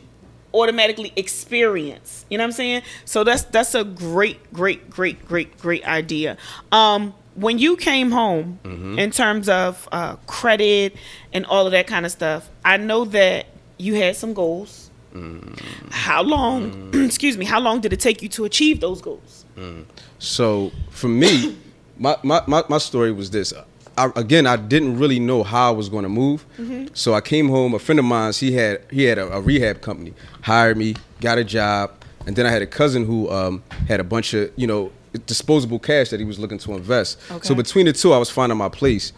automatically 0.54 1.12
experience. 1.16 2.24
You 2.30 2.38
know 2.38 2.44
what 2.44 2.48
I'm 2.48 2.52
saying? 2.52 2.82
So 3.04 3.24
that's 3.24 3.42
that's 3.44 3.74
a 3.74 3.84
great 3.84 4.52
great 4.52 4.88
great 4.90 5.26
great 5.26 5.58
great 5.58 5.86
idea. 5.86 6.36
Um 6.72 7.14
when 7.34 7.58
you 7.58 7.76
came 7.76 8.10
home 8.10 8.58
Mm-hmm. 8.64 8.98
in 8.98 9.10
terms 9.10 9.48
of 9.48 9.86
uh, 9.92 10.16
credit 10.26 10.96
and 11.34 11.44
all 11.46 11.66
of 11.66 11.72
that 11.72 11.86
kind 11.86 12.06
of 12.06 12.12
stuff, 12.12 12.48
I 12.64 12.78
know 12.78 13.04
that 13.06 13.46
you 13.78 13.94
had 13.94 14.16
some 14.16 14.32
goals. 14.32 14.90
Mm. 15.12 15.60
How 15.90 16.22
long, 16.22 16.90
excuse 17.04 17.36
me, 17.36 17.44
how 17.44 17.60
long 17.60 17.80
did 17.80 17.92
it 17.92 18.00
take 18.00 18.22
you 18.22 18.28
to 18.30 18.44
achieve 18.46 18.80
those 18.80 19.02
goals? 19.02 19.44
So 20.18 20.72
for 20.90 21.08
me, 21.08 21.56
my, 21.98 22.16
my, 22.22 22.42
my, 22.46 22.64
my 22.68 22.78
story 22.78 23.12
was 23.12 23.30
this. 23.30 23.52
I, 23.98 24.10
again, 24.16 24.46
I 24.46 24.56
didn't 24.56 24.98
really 24.98 25.18
know 25.18 25.42
how 25.42 25.68
I 25.68 25.70
was 25.74 25.88
going 25.88 26.02
to 26.02 26.08
move. 26.08 26.44
So 26.94 27.14
I 27.14 27.20
came 27.20 27.48
home. 27.48 27.74
A 27.74 27.78
friend 27.78 27.98
of 27.98 28.04
mine, 28.04 28.32
he 28.32 28.52
had 28.52 28.82
he 28.90 29.04
had 29.04 29.18
a, 29.18 29.32
a 29.32 29.40
rehab 29.40 29.80
company, 29.80 30.12
hired 30.42 30.76
me, 30.76 30.96
got 31.20 31.38
a 31.38 31.44
job, 31.44 31.92
and 32.26 32.36
then 32.36 32.46
I 32.46 32.50
had 32.50 32.62
a 32.62 32.66
cousin 32.66 33.04
who 33.06 33.30
um, 33.30 33.62
had 33.88 34.00
a 34.00 34.04
bunch 34.04 34.34
of 34.34 34.50
you 34.56 34.66
know 34.66 34.92
disposable 35.26 35.78
cash 35.78 36.10
that 36.10 36.20
he 36.20 36.26
was 36.26 36.38
looking 36.38 36.58
to 36.58 36.74
invest. 36.74 37.18
Okay. 37.30 37.46
So 37.46 37.54
between 37.54 37.86
the 37.86 37.92
two, 37.92 38.12
I 38.12 38.18
was 38.18 38.30
finding 38.30 38.58
my 38.58 38.68
place. 38.68 39.12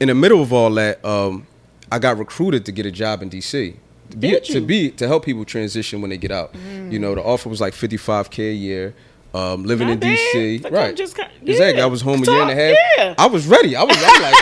In 0.00 0.08
the 0.08 0.14
middle 0.14 0.42
of 0.42 0.52
all 0.52 0.70
that, 0.74 1.04
um, 1.04 1.46
I 1.92 1.98
got 1.98 2.18
recruited 2.18 2.64
to 2.66 2.72
get 2.72 2.86
a 2.86 2.90
job 2.90 3.22
in 3.22 3.30
DC. 3.30 3.76
To 4.10 4.16
be, 4.16 4.40
to 4.40 4.60
be 4.60 4.90
to 4.92 5.06
help 5.08 5.24
people 5.24 5.44
transition 5.44 6.00
when 6.00 6.10
they 6.10 6.18
get 6.18 6.30
out. 6.30 6.54
You 6.92 6.98
know, 6.98 7.14
the 7.14 7.22
offer 7.22 7.48
was 7.48 7.60
like 7.60 7.72
55k 7.74 8.50
a 8.50 8.54
year. 8.54 8.94
Um, 9.34 9.64
living 9.64 9.88
Not 9.88 9.94
in 9.94 9.98
bad. 10.00 10.16
DC, 10.34 10.62
Like, 10.64 10.72
right? 10.72 10.96
Just 10.96 11.16
kind- 11.16 11.28
exactly. 11.44 11.78
yeah. 11.78 11.84
I 11.84 11.86
was 11.88 12.00
home 12.02 12.22
a 12.22 12.26
year 12.30 12.40
and 12.42 12.50
a 12.50 12.54
half. 12.54 12.76
Yeah. 12.98 13.14
I 13.18 13.26
was 13.26 13.46
ready. 13.48 13.74
I 13.74 13.82
was 13.82 13.96
I'm 14.00 14.22
like 14.22 14.34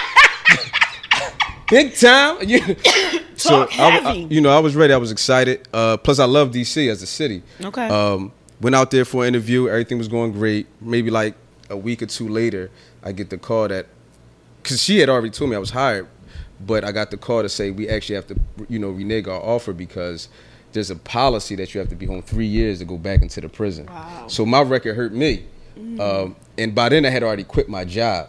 big 1.70 1.94
time. 1.96 2.38
You- 2.48 2.76
so 3.36 3.66
I, 3.78 3.98
I- 4.04 4.12
you 4.30 4.40
know, 4.40 4.50
I 4.50 4.60
was 4.60 4.76
ready. 4.76 4.92
I 4.92 4.98
was 4.98 5.10
excited. 5.10 5.66
Uh, 5.72 5.96
plus, 5.96 6.18
I 6.18 6.26
love 6.26 6.50
DC 6.50 6.88
as 6.90 7.02
a 7.02 7.06
city. 7.06 7.42
Okay. 7.64 7.88
Um, 7.88 8.32
went 8.60 8.76
out 8.76 8.90
there 8.90 9.04
for 9.04 9.22
an 9.24 9.28
interview. 9.34 9.68
Everything 9.68 9.98
was 9.98 10.08
going 10.08 10.32
great. 10.32 10.66
Maybe 10.80 11.10
like 11.10 11.34
a 11.70 11.76
week 11.76 12.02
or 12.02 12.06
two 12.06 12.28
later, 12.28 12.70
I 13.02 13.12
get 13.12 13.30
the 13.30 13.38
call 13.38 13.68
that 13.68 13.86
because 14.62 14.82
she 14.82 14.98
had 14.98 15.08
already 15.08 15.30
told 15.30 15.50
me 15.50 15.56
I 15.56 15.58
was 15.58 15.70
hired, 15.70 16.06
but 16.60 16.84
I 16.84 16.92
got 16.92 17.10
the 17.10 17.16
call 17.16 17.42
to 17.42 17.48
say 17.48 17.70
we 17.70 17.88
actually 17.88 18.14
have 18.16 18.26
to, 18.28 18.38
you 18.68 18.78
know, 18.78 18.90
renege 18.90 19.26
our 19.26 19.40
offer 19.40 19.72
because 19.72 20.28
there's 20.72 20.90
a 20.90 20.96
policy 20.96 21.54
that 21.56 21.74
you 21.74 21.80
have 21.80 21.88
to 21.90 21.96
be 21.96 22.06
home 22.06 22.22
three 22.22 22.46
years 22.46 22.78
to 22.80 22.84
go 22.84 22.96
back 22.98 23.22
into 23.22 23.40
the 23.40 23.48
prison. 23.48 23.86
Wow. 23.86 24.26
So 24.28 24.44
my 24.46 24.62
record 24.62 24.94
hurt 24.96 25.12
me, 25.12 25.44
um, 26.00 26.36
and 26.58 26.74
by 26.74 26.88
then 26.88 27.04
I 27.06 27.10
had 27.10 27.22
already 27.22 27.44
quit 27.44 27.68
my 27.68 27.84
job. 27.84 28.28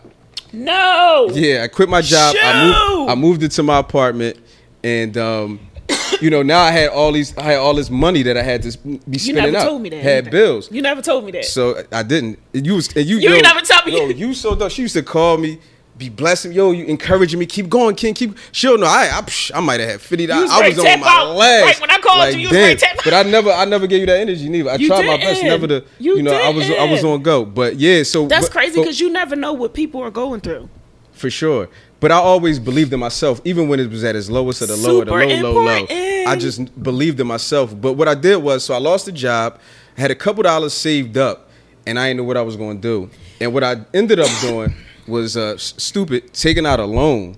No. 0.52 1.30
Yeah, 1.34 1.64
I 1.64 1.68
quit 1.68 1.90
my 1.90 2.02
job. 2.02 2.36
I 2.42 2.66
moved. 2.68 3.12
I 3.12 3.16
moved 3.16 3.44
into 3.44 3.64
my 3.64 3.80
apartment, 3.80 4.38
and 4.84 5.18
um, 5.18 5.60
you 6.22 6.30
know 6.30 6.44
now 6.44 6.62
I 6.62 6.72
had 6.72 6.90
all 6.90 7.12
these. 7.12 7.36
I 7.38 7.44
had 7.44 7.58
all 7.58 7.74
this 7.74 7.90
money 7.90 8.22
that 8.24 8.38
I 8.38 8.44
had 8.44 8.62
to 8.64 8.78
be 8.78 9.00
You 9.08 9.20
spending 9.20 9.54
never 9.54 9.58
out. 9.58 9.64
told 9.70 9.82
me 9.82 9.90
that. 9.90 10.04
Had 10.04 10.30
bills. 10.32 10.72
You 10.72 10.82
never 10.82 11.02
told 11.02 11.26
me 11.26 11.32
that. 11.32 11.46
So 11.46 11.84
I 11.92 12.04
didn't. 12.04 12.40
You 12.54 12.76
was 12.76 12.96
and 12.96 13.06
you. 13.06 13.18
You 13.18 13.32
yo, 13.32 13.40
never 13.42 13.62
tell 13.62 13.84
me. 13.86 13.98
Yo, 13.98 14.08
you 14.10 14.34
so 14.34 14.56
dope. 14.56 14.72
She 14.72 14.84
used 14.84 14.94
to 14.96 15.04
call 15.04 15.38
me, 15.38 15.60
be 15.98 16.10
blessing. 16.10 16.52
Yo, 16.54 16.72
you 16.72 16.86
encouraging 16.86 17.40
me. 17.40 17.46
Keep 17.46 17.70
going, 17.70 17.96
King. 17.96 18.14
Keep. 18.14 18.38
She 18.52 18.68
don't 18.68 18.80
know. 18.80 18.88
I 18.88 19.10
I, 19.14 19.22
psh, 19.22 19.52
I 19.54 19.60
might 19.60 19.80
have 19.80 19.90
had 19.92 20.02
fifty 20.02 20.24
You 20.24 20.28
dollars. 20.28 20.50
I 20.52 20.68
was 20.70 20.80
on 20.80 21.00
my 21.00 21.08
out. 21.08 21.36
last. 21.36 21.64
Right 21.66 21.82
when 21.82 21.92
I 21.92 21.98
called 22.00 22.34
you, 22.34 22.40
you 22.42 22.50
to 22.50 22.76
tap 22.76 22.98
But 23.04 23.14
I 23.14 23.24
never, 23.24 23.52
I 23.52 23.66
never 23.66 23.86
gave 23.88 24.00
you 24.02 24.06
that 24.08 24.20
energy 24.20 24.50
neither. 24.50 24.72
I 24.72 24.76
You 24.76 24.88
tried 24.88 25.06
my 25.06 25.18
best, 25.18 25.44
never 25.44 25.68
to. 25.68 25.84
You 26.00 26.22
know, 26.24 26.34
I 26.34 26.50
was, 26.50 26.70
I 26.70 26.90
was 26.90 27.04
on 27.04 27.22
go. 27.22 27.46
But 27.46 27.76
yeah, 27.78 28.04
so 28.04 28.28
That's 28.28 28.46
but- 28.48 28.52
crazy 28.54 28.80
because 28.80 29.00
you 29.00 29.12
never 29.12 29.36
know 29.36 29.54
what 29.54 29.74
people 29.74 30.02
are 30.02 30.12
going 30.12 30.42
through. 30.42 30.70
for 31.12 31.30
sure. 31.30 31.70
But 32.00 32.12
I 32.12 32.16
always 32.16 32.60
believed 32.60 32.92
in 32.92 33.00
myself, 33.00 33.40
even 33.46 33.70
when 33.70 33.80
it 33.80 33.90
was 33.90 34.04
at 34.04 34.14
its 34.16 34.30
lowest 34.30 34.62
of 34.62 34.68
the 34.68 34.76
low, 34.76 35.06
the 35.06 35.12
low, 35.12 35.54
low, 35.54 35.64
low. 35.64 35.86
I 35.90 36.36
just 36.38 36.84
believed 36.84 37.20
in 37.22 37.28
myself. 37.28 37.74
But 37.80 37.94
what 37.94 38.10
I 38.10 38.16
did 38.16 38.38
was, 38.38 38.66
so 38.66 38.74
I 38.74 38.78
lost 38.78 39.06
the 39.06 39.14
job, 39.14 39.58
had 39.96 40.12
a 40.12 40.16
couple 40.16 40.44
dollars 40.44 40.74
saved 40.74 41.18
up, 41.18 41.50
and 41.88 41.98
I 41.98 42.08
didn't 42.10 42.18
know 42.18 42.24
what 42.26 42.36
I 42.36 42.42
was 42.42 42.58
going 42.58 42.82
to 42.82 42.82
do. 42.82 43.10
And 43.40 43.54
what 43.54 43.64
I 43.64 43.86
ended 43.94 44.20
up 44.20 44.30
doing 44.42 44.76
was 45.08 45.36
uh, 45.38 45.58
stupid, 45.58 46.34
taking 46.34 46.66
out 46.66 46.80
a 46.80 46.86
loan 46.86 47.38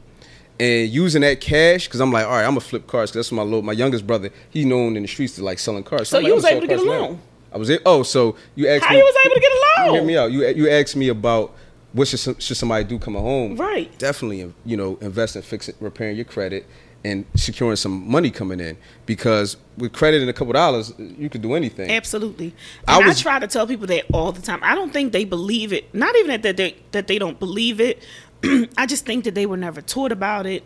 and 0.59 0.89
using 0.89 1.21
that 1.21 1.41
cash 1.41 1.87
because 1.87 1.99
I'm 1.99 2.11
like, 2.11 2.25
all 2.25 2.31
right, 2.31 2.43
I'm 2.43 2.51
gonna 2.51 2.61
flip 2.61 2.87
cars. 2.87 3.09
'cause 3.11 3.15
that's 3.15 3.31
what 3.31 3.37
my 3.37 3.43
little, 3.43 3.61
my 3.61 3.73
youngest 3.73 4.05
brother. 4.07 4.29
He 4.49 4.65
known 4.65 4.95
in 4.95 5.01
the 5.03 5.07
streets 5.07 5.35
to 5.35 5.43
like 5.43 5.59
selling 5.59 5.83
cars. 5.83 6.09
So 6.09 6.17
I'm 6.17 6.23
you 6.23 6.29
like, 6.35 6.35
was 6.35 6.45
able 6.45 6.61
to 6.61 6.67
get 6.67 6.79
a 6.79 6.85
now. 6.85 6.91
loan? 6.91 7.21
I 7.53 7.57
was. 7.57 7.71
Oh, 7.85 8.03
so 8.03 8.35
you 8.55 8.67
asked 8.67 8.83
How 8.85 8.91
me? 8.93 8.97
you 8.99 9.03
was 9.03 9.15
able 9.25 9.35
to 9.35 9.41
get 9.41 9.51
a 9.51 9.81
loan? 9.85 9.93
Hear 9.95 10.03
me 10.03 10.17
out. 10.17 10.31
You 10.31 10.47
you 10.47 10.69
asked 10.69 10.95
me 10.95 11.07
about 11.09 11.53
what 11.93 12.07
should 12.07 12.41
should 12.41 12.57
somebody 12.57 12.83
do 12.83 12.99
coming 12.99 13.21
home? 13.21 13.55
Right. 13.55 13.97
Definitely, 13.97 14.53
you 14.65 14.75
know, 14.77 14.97
invest 15.01 15.35
in 15.37 15.41
fixing, 15.41 15.75
repairing 15.79 16.15
your 16.17 16.25
credit, 16.25 16.65
and 17.05 17.23
securing 17.35 17.75
some 17.75 18.09
money 18.09 18.31
coming 18.31 18.59
in 18.59 18.75
because 19.05 19.57
with 19.77 19.93
credit 19.93 20.21
and 20.21 20.29
a 20.29 20.33
couple 20.33 20.51
dollars, 20.53 20.91
you 20.97 21.29
could 21.29 21.43
do 21.43 21.53
anything. 21.53 21.91
Absolutely. 21.91 22.55
I 22.87 22.95
And 22.95 23.05
I, 23.05 23.07
was- 23.09 23.19
try 23.21 23.37
to 23.37 23.45
tell 23.47 23.67
people 23.67 23.85
that 23.87 24.05
all 24.11 24.31
the 24.31 24.41
time. 24.41 24.59
I 24.63 24.73
don't 24.73 24.91
think 24.91 25.13
they 25.13 25.23
believe 25.23 25.71
it. 25.71 25.93
Not 25.93 26.15
even 26.15 26.41
that 26.41 26.57
they 26.57 26.75
that 26.93 27.05
they 27.05 27.19
don't 27.19 27.37
believe 27.39 27.79
it. 27.79 28.01
I 28.77 28.87
just 28.87 29.05
think 29.05 29.23
that 29.25 29.35
they 29.35 29.45
were 29.45 29.55
never 29.57 29.81
taught 29.81 30.11
about 30.11 30.47
it, 30.47 30.63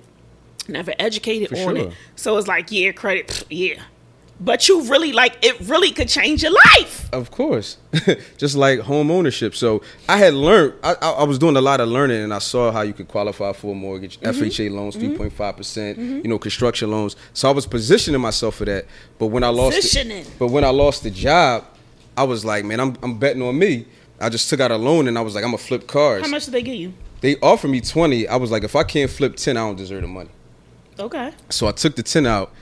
never 0.70 0.94
educated 0.98 1.52
on 1.52 1.76
sure. 1.76 1.88
it. 1.90 1.94
So 2.16 2.38
it's 2.38 2.48
like, 2.48 2.72
yeah, 2.72 2.94
credit, 2.94 3.44
yeah. 3.50 3.82
But 4.42 4.70
you 4.70 4.84
really 4.84 5.12
like 5.12 5.38
it. 5.44 5.60
Really 5.62 5.92
could 5.92 6.08
change 6.08 6.44
your 6.44 6.54
life. 6.54 7.10
Of 7.12 7.30
course, 7.30 7.78
just 8.38 8.56
like 8.56 8.80
home 8.80 9.12
ownership. 9.12 9.54
So 9.54 9.82
I 10.08 10.16
had 10.18 10.34
learned. 10.34 10.76
I, 10.82 10.94
I, 11.02 11.24
was 11.24 11.38
doing 11.38 11.58
a 11.58 11.62
lot 11.62 11.82
of 11.82 11.90
learning, 11.90 12.24
and 12.24 12.34
I 12.34 12.40
saw 12.40 12.72
how 12.72 12.82
you 12.82 12.94
could 12.94 13.10
qualify 13.10 13.52
for 13.52 13.74
a 13.74 13.76
mortgage, 13.76 14.20
Mm-hmm. 14.20 14.42
FHA 14.44 14.72
loans, 14.72 14.96
three 14.96 15.16
point 15.18 15.34
five 15.34 15.58
percent. 15.58 15.98
You 15.98 16.24
know, 16.24 16.40
construction 16.40 16.90
loans. 16.90 17.18
So 17.34 17.50
I 17.50 17.52
was 17.52 17.66
positioning 17.68 18.22
myself 18.22 18.56
for 18.56 18.66
that. 18.66 18.86
But 19.18 19.28
when 19.28 19.44
I 19.44 19.50
lost, 19.50 19.76
Positioning. 19.76 20.24
The, 20.24 20.32
but 20.40 20.48
when 20.48 20.64
I 20.64 20.70
lost 20.70 21.04
the 21.04 21.12
job, 21.12 21.66
I 22.16 22.24
was 22.24 22.46
like, 22.46 22.64
man, 22.64 22.80
I'm 22.80 22.98
I'm 23.04 23.20
betting 23.20 23.42
on 23.42 23.60
me. 23.60 23.88
I 24.22 24.30
just 24.30 24.50
took 24.50 24.62
out 24.62 24.72
a 24.72 24.78
loan, 24.78 25.10
and 25.10 25.18
I 25.18 25.22
was 25.22 25.36
like, 25.36 25.44
I'm 25.44 25.52
gonna 25.52 25.58
flip 25.58 25.86
cars. 25.88 26.22
How 26.24 26.30
much 26.30 26.46
did 26.46 26.52
they 26.54 26.62
give 26.62 26.76
you? 26.76 26.94
They 27.22 27.36
offered 27.42 27.72
me 27.72 27.82
twenty. 27.82 28.26
I 28.28 28.38
was 28.38 28.52
like, 28.52 28.64
if 28.64 28.76
I 28.76 28.84
can't 28.84 29.12
flip 29.12 29.36
ten, 29.36 29.58
I 29.58 29.62
don't 29.62 29.76
deserve 29.76 30.02
the 30.02 30.08
money. 30.08 30.30
Okay. 30.98 31.34
So 31.50 31.68
I 31.68 31.74
took 31.74 31.96
the 31.96 32.04
ten 32.04 32.26
out. 32.26 32.54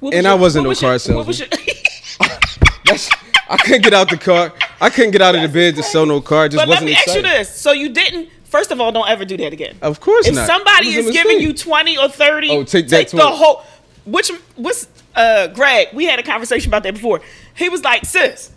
What 0.00 0.14
And 0.14 0.24
was 0.26 0.32
I 0.32 0.34
wasn't 0.34 0.62
no 0.64 0.68
was 0.70 0.80
car 0.80 0.96
your- 0.96 1.24
was 1.24 1.38
your- 1.40 1.48
That's, 2.84 3.08
I 3.48 3.56
couldn't 3.58 3.82
get 3.82 3.94
out 3.94 4.08
the 4.10 4.16
car. 4.16 4.52
I 4.80 4.90
couldn't 4.90 5.10
get 5.12 5.22
out 5.22 5.34
of 5.34 5.42
the 5.42 5.48
bed 5.48 5.76
to 5.76 5.82
sell 5.82 6.06
no 6.06 6.20
car. 6.20 6.46
It 6.46 6.50
just 6.50 6.60
but 6.62 6.68
let 6.68 6.76
wasn't 6.82 6.86
me 6.90 6.94
ask 6.96 7.14
you 7.14 7.22
this: 7.22 7.54
so 7.54 7.72
you 7.72 7.90
didn't? 7.90 8.28
First 8.44 8.72
of 8.72 8.80
all, 8.80 8.90
don't 8.90 9.08
ever 9.08 9.24
do 9.24 9.36
that 9.36 9.52
again. 9.52 9.76
Of 9.80 10.00
course 10.00 10.26
if 10.26 10.34
not. 10.34 10.42
If 10.42 10.46
somebody 10.48 10.96
was 10.96 11.06
is 11.06 11.12
giving 11.12 11.38
you 11.40 11.52
20 11.52 11.98
or 11.98 12.08
30 12.08 12.50
Oh, 12.50 12.64
take 12.64 12.88
that 12.88 13.08
the 13.10 13.18
20. 13.18 13.36
whole 13.36 13.62
which 14.06 14.30
what's 14.56 14.88
uh 15.14 15.48
greg 15.48 15.88
we 15.92 16.04
had 16.06 16.18
a 16.18 16.22
conversation 16.22 16.70
about 16.70 16.82
that 16.84 16.94
before 16.94 17.20
he 17.54 17.68
was 17.68 17.84
like 17.84 18.04
sis 18.06 18.50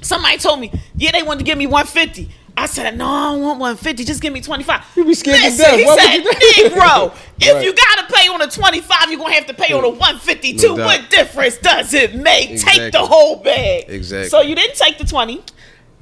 somebody 0.00 0.38
told 0.38 0.60
me 0.60 0.70
yeah 0.96 1.10
they 1.10 1.22
wanted 1.22 1.38
to 1.40 1.44
give 1.44 1.58
me 1.58 1.66
150 1.66 2.30
i 2.56 2.64
said 2.66 2.96
no 2.96 3.06
i 3.06 3.32
don't 3.32 3.42
want 3.42 3.58
150 3.58 4.04
just 4.04 4.22
give 4.22 4.32
me 4.32 4.40
25 4.40 4.82
You 4.96 5.04
be 5.04 5.14
scared 5.14 5.36
to 5.52 5.56
death. 5.58 5.76
he 5.76 5.84
Why 5.84 5.94
would 5.94 6.00
said 6.00 6.14
you 6.14 6.22
do 6.22 6.30
that? 6.30 6.72
negro 6.72 7.16
if 7.40 7.54
Right. 7.54 7.64
you 7.64 7.72
pay 8.08 8.28
on 8.28 8.40
a 8.42 8.46
25 8.48 9.10
you're 9.10 9.18
gonna 9.18 9.34
have 9.34 9.46
to 9.46 9.54
pay 9.54 9.72
on 9.72 9.84
a 9.84 9.88
152 9.88 10.76
No 10.76 10.84
what 10.84 11.10
difference 11.10 11.56
does 11.58 11.94
it 11.94 12.14
make 12.14 12.60
take 12.60 12.92
the 12.92 13.04
whole 13.04 13.36
bag 13.36 13.84
Exactly. 13.88 14.28
so 14.28 14.40
you 14.40 14.54
didn't 14.54 14.76
take 14.76 14.98
the 14.98 15.04
20 15.04 15.42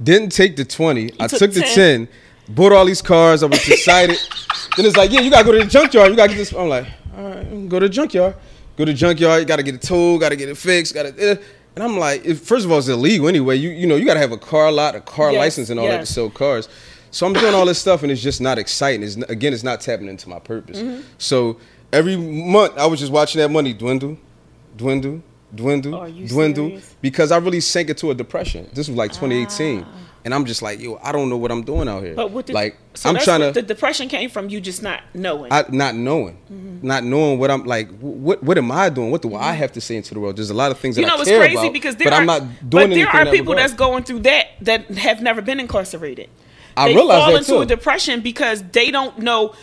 Didn't 0.01 0.29
take 0.31 0.55
the 0.55 0.65
20. 0.65 1.13
I 1.19 1.27
took 1.27 1.39
took 1.39 1.53
the 1.53 1.61
10. 1.61 1.75
10. 1.75 2.07
Bought 2.49 2.71
all 2.71 2.85
these 2.85 3.01
cars. 3.01 3.41
I 3.43 3.47
was 3.47 3.67
excited. 3.75 4.17
then 4.77 4.85
it's 4.85 4.95
like, 4.95 5.11
yeah, 5.11 5.21
you 5.21 5.29
gotta 5.31 5.43
go 5.43 5.51
to 5.53 5.59
the 5.59 5.65
junkyard. 5.65 6.11
You 6.11 6.15
gotta 6.15 6.29
get 6.29 6.37
this. 6.37 6.53
I'm 6.53 6.69
like, 6.69 6.85
all 7.17 7.23
right, 7.29 7.67
go 7.67 7.79
to 7.79 7.87
the 7.87 7.93
junkyard. 7.93 8.35
Go 8.77 8.85
to 8.85 8.91
the 8.91 8.97
junkyard. 8.97 9.39
You 9.41 9.45
gotta 9.47 9.63
get 9.63 9.75
it 9.75 9.81
towed. 9.81 10.21
Gotta 10.21 10.35
get 10.35 10.47
it 10.49 10.55
fixed. 10.57 10.93
Gotta. 10.93 11.13
eh. 11.17 11.35
And 11.75 11.83
I'm 11.83 11.97
like, 11.97 12.23
if, 12.25 12.39
first 12.41 12.63
of 12.65 12.71
all, 12.71 12.77
it's 12.79 12.87
illegal 12.87 13.27
anyway. 13.27 13.55
You 13.57 13.69
you 13.69 13.85
know 13.87 13.95
you 13.95 14.05
gotta 14.05 14.19
have 14.19 14.31
a 14.31 14.37
car 14.37 14.71
lot, 14.71 14.95
a 14.95 15.01
car 15.01 15.31
Yes, 15.31 15.39
license, 15.39 15.69
and 15.71 15.79
all 15.79 15.87
that 15.87 15.99
to 16.01 16.05
sell 16.05 16.29
cars. 16.29 16.69
So 17.11 17.25
I'm 17.25 17.33
doing 17.33 17.53
all 17.55 17.65
this 17.65 17.79
stuff, 17.79 18.03
and 18.03 18.11
it's 18.11 18.21
just 18.21 18.39
not 18.39 18.57
exciting. 18.59 19.01
It's 19.03 19.15
again, 19.15 19.51
it's 19.53 19.63
not 19.63 19.81
tapping 19.81 20.07
into 20.07 20.29
my 20.29 20.39
purpose. 20.39 20.77
Mm-hmm. 20.79 21.01
So 21.17 21.57
every 21.93 22.17
month, 22.17 22.77
I 22.77 22.85
was 22.85 22.99
just 22.99 23.11
watching 23.11 23.39
that 23.41 23.49
money 23.49 23.73
dwindle, 23.73 24.17
dwindle, 24.75 25.21
dwindle, 25.53 25.91
dwindle, 26.27 26.67
serious? 26.69 26.95
because 27.01 27.31
I 27.31 27.37
really 27.37 27.61
sank 27.61 27.89
into 27.89 28.11
a 28.11 28.15
depression. 28.15 28.69
This 28.73 28.87
was 28.87 28.97
like 28.97 29.11
2018, 29.13 29.85
and 30.25 30.33
I'm 30.33 30.45
just 30.45 30.61
like, 30.61 30.79
yo, 30.79 30.99
I 31.01 31.11
don't 31.11 31.29
know 31.29 31.37
what 31.37 31.51
I'm 31.51 31.63
doing 31.63 31.87
out 31.87 32.03
here. 32.03 32.13
Ah. 32.13 32.15
but 32.17 32.31
what 32.31 32.45
did, 32.47 32.53
like 32.53 32.77
so 32.93 33.09
I'm 33.09 33.17
trying 33.17 33.39
to, 33.41 33.51
the 33.51 33.61
depression 33.61 34.09
came 34.09 34.29
from 34.29 34.49
you 34.49 34.59
just 34.59 34.83
not 34.83 35.01
knowing 35.13 35.51
I, 35.51 35.65
not 35.69 35.95
knowing, 35.95 36.37
Mm-hmm. 36.51 36.85
not 36.85 37.03
knowing 37.03 37.39
what 37.39 37.49
I'm 37.49 37.63
like. 37.63 37.89
What 37.99 38.43
what 38.43 38.57
am 38.57 38.71
I 38.71 38.89
doing? 38.89 39.09
What 39.11 39.21
do 39.21 39.35
I 39.35 39.53
have 39.53 39.71
to 39.73 39.81
say 39.81 39.95
into 39.95 40.13
the 40.13 40.19
world? 40.19 40.35
There's 40.37 40.49
a 40.49 40.53
lot 40.53 40.71
of 40.71 40.77
things 40.79 40.95
that 40.95 41.01
you 41.01 41.07
know 41.07 41.15
I 41.17 41.21
it's 41.21 41.29
care 41.29 41.39
crazy 41.39 41.57
about, 41.57 41.73
because 41.73 41.95
there 41.95 42.05
but 42.05 42.13
are 42.13 42.19
I'm 42.21 42.25
not 42.25 42.41
but 42.69 42.89
there 42.89 43.07
are 43.07 43.19
in 43.21 43.25
that 43.25 43.33
people 43.33 43.55
that's 43.55 43.73
going 43.73 44.03
through 44.03 44.19
that 44.19 44.47
that 44.61 44.85
have 44.91 45.21
never 45.21 45.41
been 45.41 45.59
incarcerated. 45.59 46.29
I 46.75 46.89
they 46.89 46.95
realize 46.95 47.19
fall 47.23 47.31
that 47.31 47.37
into 47.39 47.51
too. 47.53 47.61
a 47.61 47.65
depression 47.65 48.21
because 48.21 48.61
they 48.71 48.91
don't 48.91 49.17
know. 49.19 49.55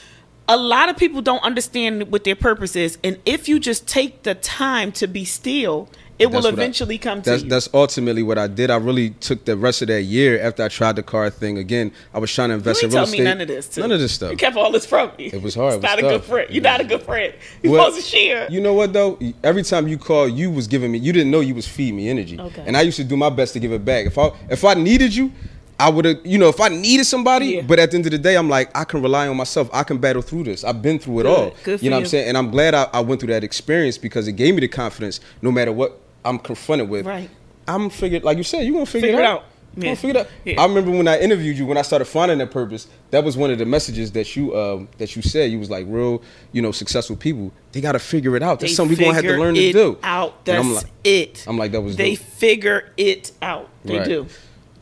A 0.46 0.56
lot 0.58 0.88
of 0.90 0.96
people 0.98 1.22
don't 1.22 1.42
understand 1.42 2.12
what 2.12 2.24
their 2.24 2.36
purpose 2.36 2.76
is, 2.76 2.98
and 3.02 3.18
if 3.24 3.48
you 3.48 3.58
just 3.58 3.88
take 3.88 4.24
the 4.24 4.34
time 4.34 4.92
to 4.92 5.06
be 5.06 5.24
still 5.24 5.88
it 6.16 6.26
will 6.26 6.34
That's 6.42 6.46
I- 6.46 6.50
eventually 6.50 6.96
come 6.96 7.22
to 7.22 7.30
That's 7.30 7.42
you. 7.42 7.48
that's 7.48 7.68
ultimately 7.74 8.22
what 8.22 8.38
I 8.38 8.46
did. 8.46 8.70
I 8.70 8.76
really 8.76 9.10
took 9.10 9.44
the 9.46 9.56
rest 9.56 9.82
of 9.82 9.88
that 9.88 10.02
year 10.02 10.40
after 10.40 10.62
I 10.62 10.68
tried 10.68 10.94
the 10.94 11.02
car 11.02 11.28
thing 11.28 11.58
again. 11.58 11.90
I 12.14 12.20
was 12.20 12.32
trying 12.32 12.50
to 12.50 12.54
invest 12.54 12.84
ain't 12.84 12.92
in 12.92 12.96
real 12.96 13.02
estate. 13.04 13.22
none 13.24 13.40
of 13.40 13.48
this. 13.48 13.66
Too. 13.68 13.80
None 13.80 13.90
of 13.90 13.98
this 13.98 14.12
stuff. 14.12 14.30
You 14.30 14.36
kept 14.36 14.56
all 14.56 14.70
this 14.70 14.86
from 14.86 15.10
me. 15.18 15.26
It 15.32 15.42
was 15.42 15.56
hard. 15.56 15.74
It 15.74 15.76
It's 15.78 15.82
was 15.82 15.90
not 15.90 15.98
a 15.98 16.02
good 16.02 16.22
friend. 16.22 16.50
You're 16.54 16.62
not 16.62 16.80
a 16.80 16.84
good 16.84 17.02
friend. 17.02 17.34
You're 17.64 17.72
Well, 17.72 17.86
supposed 17.90 18.08
to 18.08 18.16
share. 18.16 18.46
You 18.48 18.60
know 18.60 18.74
what 18.74 18.92
though? 18.92 19.18
Every 19.42 19.64
time 19.64 19.88
you 19.88 19.98
call, 19.98 20.28
you 20.28 20.52
was 20.52 20.68
giving 20.68 20.92
me. 20.92 20.98
You 20.98 21.12
didn't 21.12 21.32
know 21.32 21.40
you 21.40 21.52
was 21.56 21.66
feeding 21.66 21.96
me 21.96 22.08
energy, 22.08 22.38
Okay. 22.38 22.62
and 22.64 22.76
I 22.76 22.82
used 22.82 22.98
to 22.98 23.04
do 23.04 23.16
my 23.16 23.28
best 23.30 23.52
to 23.54 23.58
give 23.58 23.72
it 23.72 23.84
back. 23.84 24.06
If 24.06 24.16
I 24.16 24.30
if 24.48 24.64
I 24.64 24.74
needed 24.74 25.16
you, 25.16 25.32
I 25.78 25.88
would 25.90 26.04
have. 26.04 26.18
You 26.24 26.38
know, 26.38 26.48
if 26.48 26.60
I 26.60 26.68
needed 26.68 27.04
somebody, 27.04 27.46
Yeah. 27.46 27.62
but 27.62 27.78
at 27.78 27.90
the 27.90 27.96
end 27.96 28.06
of 28.06 28.12
the 28.12 28.18
day, 28.18 28.36
I'm 28.36 28.48
like, 28.48 28.70
I 28.76 28.84
can 28.84 29.02
rely 29.02 29.26
on 29.28 29.36
myself. 29.36 29.68
I 29.72 29.82
can 29.82 29.98
battle 29.98 30.22
through 30.22 30.44
this. 30.44 30.62
I've 30.64 30.80
been 30.82 30.98
through 30.98 31.20
it 31.20 31.22
Good. 31.24 31.38
all. 31.38 31.54
Good 31.64 31.82
you 31.82 31.90
know 31.90 31.96
what. 31.96 32.02
I'm 32.04 32.08
saying? 32.08 32.28
And 32.28 32.38
I'm 32.38 32.50
glad 32.50 32.74
I, 32.74 32.88
I 32.92 33.00
went 33.00 33.20
through 33.20 33.32
that 33.32 33.42
experience 33.44 33.98
because 33.98 34.28
it 34.28 34.32
gave 34.32 34.54
me 34.54 34.60
the 34.60 34.68
confidence. 34.68 35.20
No 35.42 35.50
matter 35.50 35.72
what 35.72 36.00
I'm 36.24 36.38
confronted 36.38 36.88
with, 36.88 37.06
Right. 37.06 37.28
I'm 37.66 37.90
figured. 37.90 38.24
Like 38.24 38.36
you 38.38 38.44
said, 38.44 38.62
you 38.66 38.72
gonna 38.72 38.86
figure, 38.86 39.08
Figure 39.08 39.20
it 39.20 39.24
out. 39.26 39.38
out. 39.40 39.44
You 39.76 39.80
Yeah. 39.82 39.84
gonna 39.88 39.96
figure 39.96 40.10
it 40.10 40.16
out. 40.26 40.28
Yeah. 40.44 40.60
I 40.62 40.66
remember 40.66 40.90
when 40.92 41.08
I 41.08 41.18
interviewed 41.18 41.58
you, 41.58 41.66
when 41.66 41.76
I 41.76 41.82
started 41.82 42.04
finding 42.04 42.38
that 42.38 42.52
purpose, 42.52 42.86
that 43.10 43.24
was 43.24 43.36
one 43.36 43.50
of 43.50 43.58
the 43.58 43.66
messages 43.66 44.12
that 44.12 44.36
you 44.36 44.56
um, 44.56 44.86
that 44.98 45.16
you 45.16 45.22
said. 45.22 45.50
You 45.50 45.58
was 45.58 45.70
like, 45.70 45.86
real, 45.88 46.22
you 46.52 46.62
know, 46.62 46.70
successful 46.70 47.16
people, 47.16 47.50
they 47.72 47.80
got 47.80 47.92
to 47.92 47.98
figure 47.98 48.36
it 48.36 48.42
out. 48.44 48.60
That's 48.60 48.70
They 48.72 48.76
something 48.76 48.96
we're 48.96 49.04
gonna 49.06 49.14
have 49.16 49.24
to 49.24 49.36
learn 49.36 49.56
to 49.56 49.72
do. 49.72 49.98
Out. 50.04 50.44
That's 50.44 50.64
I'm 50.64 50.74
like, 50.74 50.84
it. 51.02 51.44
I'm 51.48 51.58
like, 51.58 51.72
that 51.72 51.80
was 51.80 51.96
They 51.96 52.14
dope. 52.14 52.24
figure 52.24 52.92
it 52.96 53.32
out. 53.42 53.68
They 53.84 53.98
Right. 53.98 54.06
do. 54.08 54.26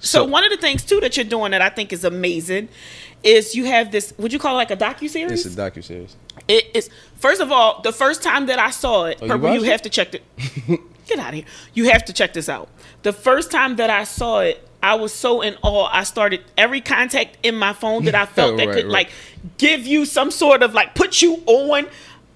So, 0.03 0.19
So- 0.19 0.25
one 0.25 0.45
of 0.45 0.51
the 0.51 0.57
things 0.57 0.83
too 0.85 1.01
that 1.01 1.17
you're 1.17 1.25
doing 1.25 1.53
that 1.53 1.63
I 1.63 1.69
think 1.69 1.93
is 1.93 2.05
amazing 2.05 2.69
is 3.23 3.55
you 3.55 3.65
have 3.67 3.93
this. 3.93 4.13
Would 4.19 4.33
you 4.33 4.39
call 4.41 4.55
it 4.55 4.59
like 4.59 4.71
a 4.73 4.77
docu 4.77 5.03
It's 5.05 5.13
series? 5.13 5.47
a 5.47 5.51
docu 5.51 5.83
series. 5.83 6.17
It 6.49 6.71
is 6.75 6.91
first 7.17 7.41
of 7.41 7.53
all, 7.53 7.81
the 7.83 7.93
first 7.93 8.23
time 8.23 8.47
that 8.47 8.59
I 8.59 8.71
saw 8.71 9.05
it, 9.05 9.19
Oh, 9.23 9.27
you 9.27 9.31
Purple, 9.33 9.55
you, 9.55 9.63
it? 9.65 9.69
have 9.71 9.83
to 9.83 9.89
check 9.91 10.15
it. 10.15 10.23
Get 11.07 11.19
out 11.19 11.29
of 11.29 11.35
here. 11.35 11.45
You 11.75 11.91
have 11.91 12.05
to 12.07 12.13
check 12.13 12.33
this 12.33 12.49
out. 12.49 12.69
The 13.03 13.13
first 13.13 13.51
time 13.51 13.77
that 13.77 13.91
I 13.91 14.05
saw 14.05 14.41
it, 14.41 14.67
I 14.83 14.97
was 14.97 15.13
so 15.13 15.41
in 15.41 15.57
awe. 15.63 15.89
I 15.93 16.03
started 16.03 16.43
every 16.59 16.81
contact 16.81 17.39
in 17.45 17.55
my 17.55 17.73
phone 17.73 18.05
that 18.07 18.17
I 18.17 18.27
felt 18.37 18.57
that 18.57 18.67
Right, 18.67 18.75
could 18.75 18.85
right. 18.87 18.93
like 18.93 19.11
give 19.59 19.87
you 19.87 20.05
some 20.05 20.31
sort 20.33 20.63
of 20.65 20.75
like 20.75 20.95
put 20.97 21.23
you 21.23 21.37
on. 21.47 21.87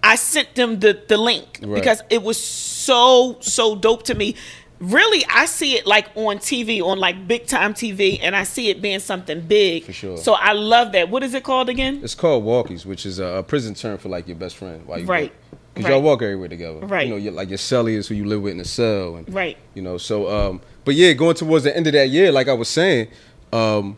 I 0.05 0.15
sent 0.15 0.55
them 0.55 0.79
the 0.79 1.01
the 1.09 1.17
link 1.17 1.59
Right. 1.63 1.75
because 1.75 2.03
it 2.11 2.23
was 2.23 2.41
so 2.41 3.39
so 3.41 3.75
dope 3.75 4.05
to 4.05 4.15
me. 4.15 4.37
Really, 4.79 5.25
I 5.31 5.47
see 5.47 5.75
it 5.77 5.87
like 5.87 6.09
on 6.17 6.37
TV, 6.39 6.83
on 6.83 6.99
like 6.99 7.27
big 7.27 7.47
time 7.47 7.73
TV, 7.73 8.19
and 8.21 8.37
I 8.37 8.45
see 8.45 8.69
it 8.69 8.83
being 8.83 9.01
something 9.01 9.41
big. 9.41 9.85
For 9.85 9.93
sure. 9.93 10.17
So 10.19 10.35
I 10.35 10.53
love 10.53 10.93
that. 10.93 11.09
What 11.09 11.23
is 11.23 11.33
it 11.33 11.45
called 11.45 11.71
again? 11.71 12.01
It's 12.03 12.15
called 12.15 12.45
walkies, 12.45 12.85
which 12.85 13.07
is 13.07 13.19
a, 13.19 13.43
prison 13.47 13.75
term 13.75 13.97
for 13.97 14.11
like 14.11 14.29
your 14.29 14.37
best 14.37 14.57
friend. 14.57 14.87
While 14.87 14.99
you 15.01 15.07
Right. 15.07 15.33
Because 15.73 15.85
Right. 15.91 15.95
y'all 15.95 16.03
walk 16.03 16.23
everywhere 16.23 16.49
together. 16.49 16.81
Right. 16.81 17.07
You 17.09 17.19
know, 17.19 17.31
like 17.33 17.49
your 17.49 17.59
cellie 17.59 17.97
is 17.97 18.09
who 18.09 18.15
you 18.15 18.25
live 18.27 18.43
with 18.43 18.53
in 18.53 18.59
the 18.59 18.65
cell. 18.65 19.17
And, 19.17 19.33
Right. 19.33 19.57
You 19.75 19.83
know, 19.83 19.97
so 19.99 20.29
um, 20.31 20.61
but 20.85 20.95
yeah, 20.95 21.13
going 21.15 21.37
towards 21.37 21.65
the 21.65 21.75
end 21.75 21.87
of 21.87 21.95
that 21.95 22.11
year, 22.11 22.31
like 22.31 22.49
I 22.49 22.53
was 22.55 22.69
saying, 22.69 23.09
um, 23.53 23.97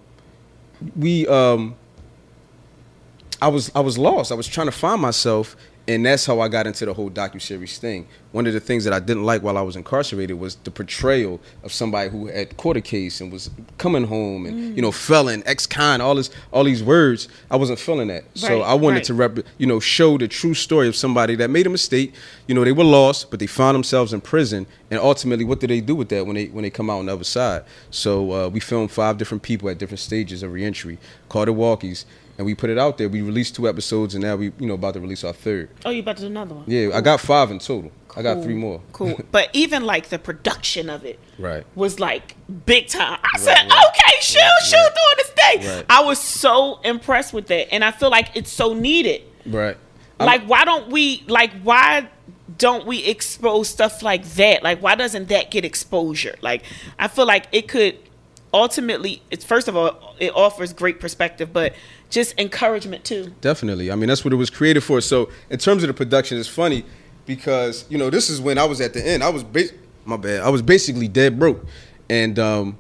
we 0.97 1.27
um, 1.27 1.75
I 3.43 3.49
was 3.49 3.71
I 3.75 3.81
was 3.81 3.99
lost. 3.99 4.31
I 4.33 4.35
was 4.35 4.47
trying 4.47 4.67
to 4.67 4.73
find 4.73 5.01
myself, 5.01 5.57
and 5.89 6.05
that's 6.05 6.27
how 6.27 6.39
I 6.41 6.49
got 6.49 6.67
into 6.67 6.85
the 6.85 6.93
whole 6.93 7.09
docu 7.09 7.41
series 7.41 7.79
thing. 7.79 8.07
One 8.33 8.47
of 8.47 8.53
the 8.53 8.61
things 8.61 8.85
that 8.85 8.93
I 8.93 9.01
didn't 9.01 9.25
like 9.25 9.43
while 9.43 9.57
I 9.57 9.63
was 9.63 9.75
incarcerated 9.75 10.39
was 10.39 10.57
the 10.57 10.71
portrayal 10.71 11.41
of 11.63 11.73
somebody 11.73 12.11
who 12.11 12.27
had 12.27 12.59
caught 12.59 12.77
a 12.77 12.83
case 12.83 13.23
and 13.23 13.33
was 13.33 13.51
coming 13.79 14.05
home 14.05 14.45
and 14.45 14.77
you 14.77 14.83
know 14.83 14.93
felon, 14.93 15.43
ex-con, 15.47 16.03
all 16.03 16.15
this, 16.15 16.29
all 16.53 16.63
these 16.65 16.83
words. 16.83 17.29
I 17.51 17.57
wasn't 17.57 17.79
feeling 17.79 18.09
that, 18.09 18.25
so 18.35 18.61
I 18.61 18.75
wanted 18.75 18.97
right. 18.97 19.05
to 19.05 19.15
rep, 19.15 19.39
you 19.57 19.67
know, 19.67 19.81
show 19.81 20.19
the 20.19 20.29
true 20.29 20.53
story 20.53 20.89
of 20.89 20.95
somebody 20.95 21.35
that 21.37 21.49
made 21.49 21.67
a 21.67 21.71
mistake. 21.71 22.13
You 22.47 22.55
know, 22.55 22.65
they 22.65 22.73
were 22.73 22.85
lost, 22.85 23.31
but 23.31 23.41
they 23.41 23.47
found 23.47 23.75
themselves 23.75 24.13
in 24.13 24.21
prison, 24.21 24.67
and 24.91 25.01
ultimately, 25.01 25.47
what 25.47 25.61
do 25.61 25.67
they 25.67 25.81
do 25.81 25.95
with 25.95 26.11
that 26.11 26.27
when 26.27 26.37
they 26.37 26.47
when 26.49 26.65
they 26.65 26.71
come 26.71 26.91
out 26.91 26.99
on 26.99 27.07
the 27.07 27.15
other 27.15 27.25
side? 27.25 27.65
So 27.91 28.33
uh, 28.33 28.49
we 28.51 28.61
filmed 28.61 28.91
five 28.91 29.17
different 29.17 29.43
people 29.43 29.71
at 29.71 29.79
different 29.79 30.01
stages 30.01 30.43
of 30.43 30.53
reentry, 30.53 30.99
called 31.31 31.49
it 31.49 31.55
Walkies, 31.55 32.05
and 32.39 32.47
we 32.47 32.55
put 32.55 32.71
it 32.71 32.79
out 32.79 32.97
there. 32.99 33.09
We 33.09 33.21
released 33.21 33.57
two 33.57 33.69
episodes, 33.69 34.15
and 34.15 34.23
now 34.23 34.37
we, 34.37 34.47
you 34.59 34.67
know, 34.67 34.75
about 34.75 34.95
to 34.95 35.01
release 35.01 35.25
our 35.25 35.33
third. 35.33 35.69
Oh, 35.85 35.91
you 35.91 36.01
about 36.01 36.17
to 36.17 36.23
do 36.23 36.29
another 36.29 36.55
one? 36.55 36.65
Yeah, 36.69 36.91
I 36.95 37.01
got 37.01 37.21
five 37.21 37.51
in 37.51 37.59
total. 37.59 37.91
I 38.17 38.23
got 38.23 38.43
three 38.43 38.55
more. 38.55 38.81
Cool. 38.93 39.21
But 39.33 39.51
even 39.53 39.85
like 39.85 40.09
the 40.09 40.19
production 40.19 40.89
of 40.89 41.05
it 41.05 41.19
Right. 41.39 41.65
was 41.75 42.01
like 42.01 42.35
big 42.65 42.87
time. 42.89 43.19
I 43.23 43.39
said, 43.39 43.55
right. 43.55 43.65
okay, 43.89 44.21
shoot, 44.21 44.39
Right, 44.39 44.63
shoot, 44.65 44.77
right. 44.77 44.95
doing 44.95 45.17
this 45.19 45.29
thing. 45.67 45.77
Right. 45.77 45.87
I 45.91 46.03
was 46.05 46.19
so 46.21 46.81
impressed 46.85 47.33
with 47.33 47.49
that. 47.49 47.73
And 47.73 47.85
I 47.85 47.91
feel 47.91 48.11
like 48.11 48.31
it's 48.35 48.51
so 48.51 48.73
needed. 48.73 49.23
Right. 49.45 49.77
I'm- 50.21 50.27
like, 50.27 50.43
why 50.45 50.65
don't 50.65 50.91
we, 50.91 51.23
like, 51.29 51.53
why 51.63 52.09
don't 52.57 52.87
we 52.87 53.05
expose 53.05 53.69
stuff 53.69 54.03
like 54.03 54.25
that? 54.35 54.63
Like, 54.65 54.81
why 54.83 54.95
doesn't 54.97 55.29
that 55.29 55.51
get 55.51 55.65
exposure? 55.65 56.35
Like, 56.41 56.63
I 56.99 57.07
feel 57.09 57.27
like 57.27 57.47
it 57.53 57.69
could 57.69 57.99
ultimately, 58.53 59.23
it's 59.31 59.45
first 59.45 59.69
of 59.69 59.77
all, 59.77 60.15
it 60.19 60.35
offers 60.35 60.73
great 60.73 61.01
perspective, 61.01 61.53
but 61.53 61.75
just 62.11 62.39
encouragement 62.39 63.05
too. 63.05 63.33
Definitely. 63.41 63.91
I 63.91 63.95
mean, 63.95 64.09
that's 64.09 64.25
what 64.25 64.33
it 64.33 64.37
was 64.37 64.51
created 64.51 64.83
for. 64.83 65.01
So, 65.01 65.31
in 65.51 65.59
terms 65.59 65.83
of 65.83 65.89
the 65.89 65.95
production, 65.95 66.39
it's 66.39 66.49
funny 66.49 66.85
because 67.27 67.85
you 67.89 67.99
know 67.99 68.11
this 68.11 68.31
is 68.31 68.41
when 68.41 68.59
I 68.59 68.65
was 68.65 68.81
at 68.81 68.95
the 68.95 69.07
end. 69.07 69.23
I 69.23 69.29
was 69.29 69.43
bas- 69.45 69.73
my 70.05 70.17
bad. 70.17 70.41
I 70.41 70.49
was 70.49 70.63
basically 70.63 71.09
dead 71.09 71.39
broke, 71.39 71.65
and 72.09 72.39
um, 72.39 72.79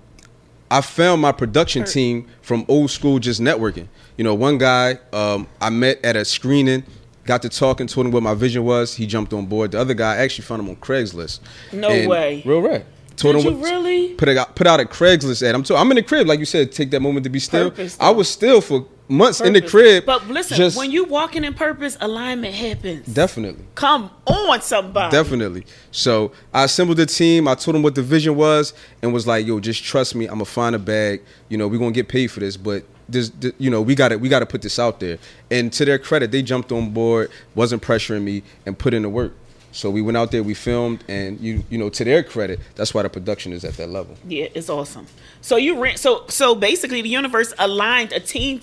I 0.70 0.80
found 0.80 1.20
my 1.20 1.32
production 1.32 1.84
team 1.84 2.26
from 2.42 2.64
old 2.68 2.90
school 2.90 3.18
just 3.18 3.40
networking. 3.40 3.88
You 4.16 4.24
know, 4.24 4.34
one 4.34 4.58
guy 4.58 4.98
um, 5.12 5.46
I 5.60 5.70
met 5.70 6.04
at 6.04 6.16
a 6.16 6.24
screening, 6.24 6.82
got 7.24 7.42
to 7.42 7.48
talking, 7.48 7.86
told 7.86 8.06
him 8.06 8.12
what 8.12 8.22
my 8.22 8.34
vision 8.34 8.64
was. 8.64 8.94
He 8.94 9.06
jumped 9.06 9.32
on 9.32 9.46
board. 9.46 9.72
The 9.72 9.80
other 9.80 9.94
guy 9.94 10.14
I 10.14 10.16
actually 10.18 10.44
found 10.46 10.62
him 10.62 10.70
on 10.70 10.76
Craigslist. 10.76 11.40
No 11.72 11.88
And- 11.90 12.08
way. 12.08 12.42
Real 12.44 12.60
rap. 12.62 12.84
Told 13.18 13.34
Did 13.36 13.46
him 13.46 13.54
you 13.58 13.64
really? 13.64 14.14
put 14.14 14.28
it 14.28 14.36
out, 14.38 14.54
put 14.54 14.66
out 14.68 14.78
a 14.78 14.84
Craigslist 14.84 15.42
ad. 15.42 15.54
I'm 15.54 15.64
t- 15.64 15.74
I'm 15.74 15.90
in 15.90 15.96
the 15.96 16.02
crib, 16.04 16.26
like 16.28 16.38
you 16.38 16.44
said. 16.44 16.70
Take 16.70 16.90
that 16.92 17.00
moment 17.00 17.24
to 17.24 17.30
be 17.30 17.40
still. 17.40 17.70
Purpose, 17.70 17.96
I 18.00 18.10
was 18.10 18.28
still 18.28 18.60
for 18.60 18.86
months 19.08 19.40
in 19.40 19.54
the 19.54 19.60
crib. 19.60 20.04
But 20.06 20.28
listen, 20.28 20.56
just- 20.56 20.76
when 20.78 20.92
you 20.92 21.02
walking 21.04 21.42
in 21.42 21.52
purpose, 21.54 21.96
alignment 22.00 22.54
happens. 22.54 23.06
definitely. 23.06 23.64
Come 23.74 24.10
on, 24.26 24.62
somebody. 24.62 25.10
Definitely. 25.10 25.64
So 25.90 26.30
I 26.54 26.62
assembled 26.64 26.98
the 26.98 27.06
team. 27.06 27.48
I 27.48 27.56
told 27.56 27.74
them 27.74 27.82
what 27.82 27.96
the 27.96 28.02
vision 28.02 28.36
was, 28.36 28.72
and 29.02 29.12
was 29.12 29.26
like, 29.26 29.44
"Yo, 29.46 29.58
just 29.58 29.82
trust 29.82 30.14
me. 30.14 30.26
I'm 30.26 30.34
gonna 30.34 30.44
find 30.44 30.76
a 30.76 30.78
bag. 30.78 31.22
You 31.48 31.58
know, 31.58 31.66
we're 31.66 31.78
gonna 31.78 31.90
get 31.90 32.06
paid 32.06 32.28
for 32.28 32.38
this, 32.38 32.56
but 32.56 32.84
this, 33.08 33.30
th- 33.30 33.54
you 33.58 33.68
know, 33.70 33.82
we 33.82 33.96
got 33.96 34.08
to 34.10 34.16
we 34.16 34.28
got 34.28 34.40
to 34.40 34.46
put 34.46 34.62
this 34.62 34.78
out 34.78 35.00
there." 35.00 35.18
And 35.50 35.72
to 35.72 35.84
their 35.84 35.98
credit, 35.98 36.30
they 36.30 36.42
jumped 36.42 36.70
on 36.70 36.90
board, 36.90 37.30
wasn't 37.56 37.82
pressuring 37.82 38.22
me, 38.22 38.44
and 38.64 38.78
put 38.78 38.94
in 38.94 39.02
the 39.02 39.08
work. 39.08 39.32
So 39.78 39.90
we 39.90 40.02
went 40.02 40.16
out 40.16 40.32
there, 40.32 40.42
we 40.42 40.54
filmed, 40.54 41.04
and 41.06 41.38
you 41.38 41.62
you 41.70 41.78
know, 41.78 41.88
to 41.88 42.02
their 42.02 42.24
credit, 42.24 42.58
that's 42.74 42.92
why 42.92 43.02
the 43.04 43.08
production 43.08 43.52
is 43.52 43.64
at 43.64 43.74
that 43.76 43.88
level. 43.88 44.16
Yeah, 44.26 44.48
it's 44.52 44.68
awesome. 44.68 45.06
So 45.40 45.54
you 45.54 45.80
ran. 45.80 45.96
So 45.96 46.24
so 46.28 46.56
basically, 46.56 47.00
the 47.00 47.08
universe 47.08 47.52
aligned 47.60 48.12
a 48.12 48.18
team 48.18 48.60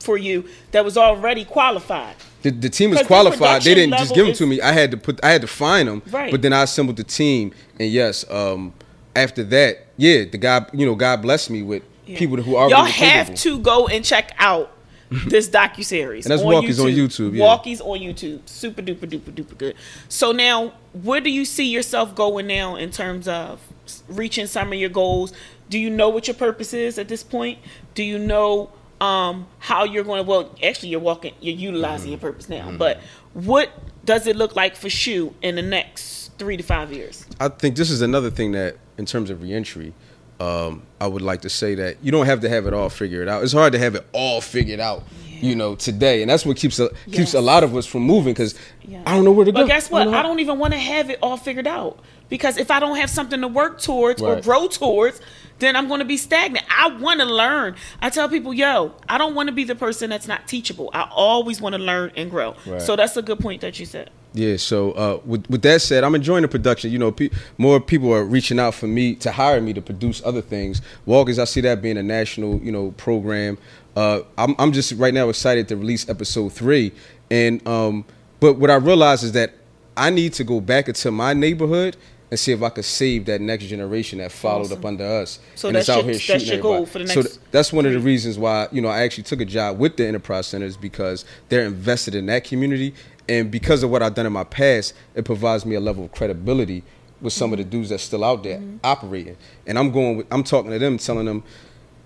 for 0.00 0.18
you 0.18 0.44
that 0.72 0.84
was 0.84 0.98
already 0.98 1.46
qualified. 1.46 2.14
The, 2.42 2.50
the 2.50 2.68
team 2.68 2.90
is 2.90 2.96
'Cause 2.98 3.04
the 3.04 3.08
qualified. 3.08 3.62
They 3.62 3.74
didn't 3.74 3.96
just 3.96 4.14
give 4.14 4.26
them 4.26 4.32
is- 4.32 4.38
to 4.38 4.46
me. 4.46 4.60
I 4.60 4.72
had 4.72 4.90
to 4.90 4.98
put. 4.98 5.18
I 5.24 5.30
had 5.30 5.40
to 5.40 5.46
find 5.46 5.88
them. 5.88 6.02
Right. 6.10 6.30
But 6.30 6.42
then 6.42 6.52
I 6.52 6.62
assembled 6.64 6.98
the 6.98 7.04
team, 7.04 7.52
and 7.80 7.90
yes, 7.90 8.26
um, 8.30 8.74
after 9.16 9.44
that, 9.44 9.86
yeah, 9.96 10.24
the 10.30 10.36
guy, 10.36 10.66
you 10.74 10.84
know, 10.84 10.94
God 10.94 11.22
blessed 11.22 11.48
me 11.48 11.62
with 11.62 11.82
Yeah. 12.04 12.18
people 12.18 12.36
who 12.36 12.54
are 12.56 12.68
Y'all 12.68 12.84
have 12.84 13.28
capable. 13.28 13.36
to 13.38 13.58
go 13.60 13.86
and 13.88 14.04
check 14.04 14.32
out 14.38 14.72
this 15.26 15.48
docu 15.48 15.84
series. 15.84 16.26
And 16.26 16.32
that's 16.32 16.42
Walkies 16.42 16.82
on 16.82 16.90
YouTube, 16.90 17.34
yeah. 17.34 17.44
Walkies 17.44 17.80
on 17.80 17.98
YouTube. 17.98 18.48
Super 18.48 18.82
duper 18.82 19.08
duper 19.08 19.32
duper 19.32 19.56
good. 19.56 19.76
So 20.08 20.32
now, 20.32 20.74
where 21.02 21.20
do 21.20 21.30
you 21.30 21.44
see 21.44 21.66
yourself 21.66 22.14
going 22.14 22.46
now 22.46 22.76
in 22.76 22.90
terms 22.90 23.28
of 23.28 23.60
reaching 24.08 24.46
some 24.46 24.72
of 24.72 24.78
your 24.78 24.90
goals? 24.90 25.32
Do 25.70 25.78
you 25.78 25.90
know 25.90 26.08
what 26.08 26.28
your 26.28 26.34
purpose 26.34 26.74
is 26.74 26.98
at 26.98 27.08
this 27.08 27.22
point? 27.22 27.58
Do 27.94 28.02
you 28.02 28.18
know 28.18 28.70
um, 29.00 29.46
how 29.58 29.84
you're 29.84 30.04
going 30.04 30.24
to? 30.24 30.28
Well, 30.28 30.54
actually, 30.62 30.90
you're 30.90 31.00
walking, 31.00 31.34
you're 31.40 31.56
utilizing 31.56 32.10
your 32.10 32.20
purpose 32.20 32.48
now. 32.48 32.70
But 32.76 33.00
what 33.32 33.70
does 34.04 34.26
it 34.26 34.36
look 34.36 34.56
like 34.56 34.76
for 34.76 34.88
Shu 34.88 35.34
in 35.42 35.56
the 35.56 35.62
next 35.62 36.32
three 36.38 36.56
to 36.56 36.62
five 36.62 36.92
years? 36.92 37.24
I 37.40 37.48
think 37.48 37.76
this 37.76 37.90
is 37.90 38.02
another 38.02 38.30
thing 38.30 38.52
that, 38.52 38.76
in 38.98 39.06
terms 39.06 39.30
of 39.30 39.42
reentry, 39.42 39.92
um, 40.40 40.82
I 41.00 41.06
would 41.06 41.22
like 41.22 41.42
to 41.42 41.50
say 41.50 41.74
that 41.76 41.96
you 42.02 42.10
don't 42.12 42.26
have 42.26 42.40
to 42.40 42.48
have 42.48 42.66
it 42.66 42.74
all 42.74 42.88
figured 42.88 43.28
out. 43.28 43.42
It's 43.42 43.52
hard 43.52 43.72
to 43.72 43.78
have 43.78 43.94
it 43.94 44.06
all 44.12 44.40
figured 44.40 44.80
out, 44.80 45.04
you 45.28 45.54
know, 45.54 45.74
today, 45.74 46.22
and 46.22 46.30
that's 46.30 46.44
what 46.44 46.56
keeps 46.56 46.78
a, 46.78 46.90
keeps 47.10 47.34
a 47.34 47.40
lot 47.40 47.62
of 47.64 47.74
us 47.76 47.86
from 47.86 48.02
moving 48.02 48.32
because 48.34 48.54
Yeah. 48.82 49.02
I 49.06 49.14
don't 49.14 49.24
know 49.24 49.32
where 49.32 49.44
to 49.44 49.52
go. 49.52 49.60
But 49.62 49.68
guess 49.68 49.90
what? 49.90 50.08
I 50.08 50.22
don't 50.22 50.40
even 50.40 50.58
want 50.58 50.72
to 50.72 50.78
have 50.78 51.10
it 51.10 51.18
all 51.22 51.36
figured 51.36 51.66
out 51.66 51.98
because 52.28 52.56
if 52.58 52.70
I 52.70 52.80
don't 52.80 52.96
have 52.96 53.10
something 53.10 53.40
to 53.40 53.48
work 53.48 53.80
towards 53.80 54.20
or 54.22 54.40
grow 54.40 54.66
towards, 54.66 55.20
then 55.58 55.76
I'm 55.76 55.88
going 55.88 56.00
to 56.00 56.04
be 56.04 56.16
stagnant. 56.16 56.64
I 56.70 56.88
want 56.88 57.20
to 57.20 57.26
learn. 57.26 57.76
I 58.00 58.10
tell 58.10 58.28
people, 58.28 58.52
yo, 58.52 58.92
I 59.08 59.18
don't 59.18 59.34
want 59.34 59.48
to 59.48 59.52
be 59.52 59.64
the 59.64 59.74
person 59.74 60.10
that's 60.10 60.28
not 60.28 60.48
teachable. 60.48 60.90
I 60.92 61.08
always 61.10 61.60
want 61.60 61.74
to 61.74 61.78
learn 61.78 62.12
and 62.16 62.30
grow. 62.30 62.56
Right. 62.66 62.82
So 62.82 62.96
that's 62.96 63.16
a 63.16 63.22
good 63.22 63.38
point 63.38 63.60
that 63.60 63.78
you 63.78 63.86
said. 63.86 64.10
Yeah. 64.34 64.56
So 64.56 64.92
uh, 64.92 65.20
with 65.24 65.48
with 65.48 65.62
that 65.62 65.80
said, 65.80 66.02
I'm 66.02 66.14
enjoying 66.14 66.42
the 66.42 66.48
production. 66.48 66.90
You 66.90 66.98
know, 66.98 67.12
pe- 67.12 67.30
more 67.56 67.80
people 67.80 68.12
are 68.12 68.24
reaching 68.24 68.58
out 68.58 68.74
for 68.74 68.88
me 68.88 69.14
to 69.16 69.30
hire 69.30 69.60
me 69.60 69.72
to 69.72 69.80
produce 69.80 70.20
other 70.24 70.42
things. 70.42 70.82
Walkies, 71.06 71.38
I 71.38 71.44
see 71.44 71.60
that 71.62 71.80
being 71.80 71.96
a 71.96 72.02
national, 72.02 72.58
you 72.58 72.72
know, 72.72 72.90
program. 72.92 73.56
Uh, 73.96 74.22
I'm 74.36 74.56
I'm 74.58 74.72
just 74.72 74.92
right 74.92 75.14
now 75.14 75.28
excited 75.28 75.68
to 75.68 75.76
release 75.76 76.08
episode 76.08 76.52
three, 76.52 76.92
and 77.30 77.66
um, 77.66 78.04
but 78.40 78.54
what 78.54 78.70
I 78.70 78.74
realize 78.74 79.22
is 79.22 79.32
that 79.32 79.52
I 79.96 80.10
need 80.10 80.32
to 80.34 80.44
go 80.44 80.60
back 80.60 80.88
into 80.88 81.12
my 81.12 81.32
neighborhood 81.32 81.96
and 82.34 82.40
see 82.40 82.50
if 82.50 82.64
I 82.64 82.68
could 82.68 82.84
save 82.84 83.26
that 83.26 83.40
next 83.40 83.66
generation 83.66 84.18
that 84.18 84.32
followed 84.32 84.62
Awesome. 84.64 84.78
up 84.78 84.84
under 84.86 85.04
us. 85.04 85.38
So 85.54 85.68
and 85.68 85.76
that's 85.76 85.88
it's 85.88 85.90
out 85.90 85.94
your- 85.98 86.04
here 86.06 86.12
that's 86.14 86.24
shooting 86.24 86.48
your 86.48 86.58
goal 86.60 86.72
everybody. 86.82 86.90
for 86.90 86.98
the 86.98 87.06
So 87.06 87.22
th- 87.22 87.34
that's 87.52 87.72
one 87.72 87.86
of 87.86 87.92
the 87.92 88.00
reasons 88.00 88.36
why 88.38 88.66
you 88.72 88.80
know 88.80 88.88
I 88.88 89.02
actually 89.02 89.22
took 89.22 89.40
a 89.40 89.44
job 89.44 89.78
with 89.78 89.96
the 89.96 90.04
enterprise 90.06 90.48
centers 90.48 90.76
because 90.76 91.24
they're 91.48 91.64
invested 91.64 92.16
in 92.16 92.26
that 92.26 92.42
community, 92.42 92.92
and 93.28 93.52
because 93.52 93.84
of 93.84 93.90
what 93.90 94.02
I've 94.02 94.14
done 94.16 94.26
in 94.26 94.32
my 94.32 94.42
past, 94.42 94.94
it 95.14 95.24
provides 95.24 95.64
me 95.64 95.76
a 95.76 95.80
level 95.80 96.06
of 96.06 96.10
credibility 96.12 96.82
with 97.20 97.32
some 97.32 97.52
of 97.52 97.58
the 97.58 97.64
dudes 97.64 97.90
that's 97.90 98.02
still 98.02 98.24
out 98.24 98.42
there 98.42 98.58
Mm-hmm. 98.58 98.78
operating. 98.82 99.36
And 99.68 99.78
I'm 99.78 99.92
going, 99.92 100.16
with, 100.16 100.26
I'm 100.32 100.42
talking 100.42 100.72
to 100.72 100.78
them, 100.80 100.98
telling 100.98 101.26
them. 101.26 101.44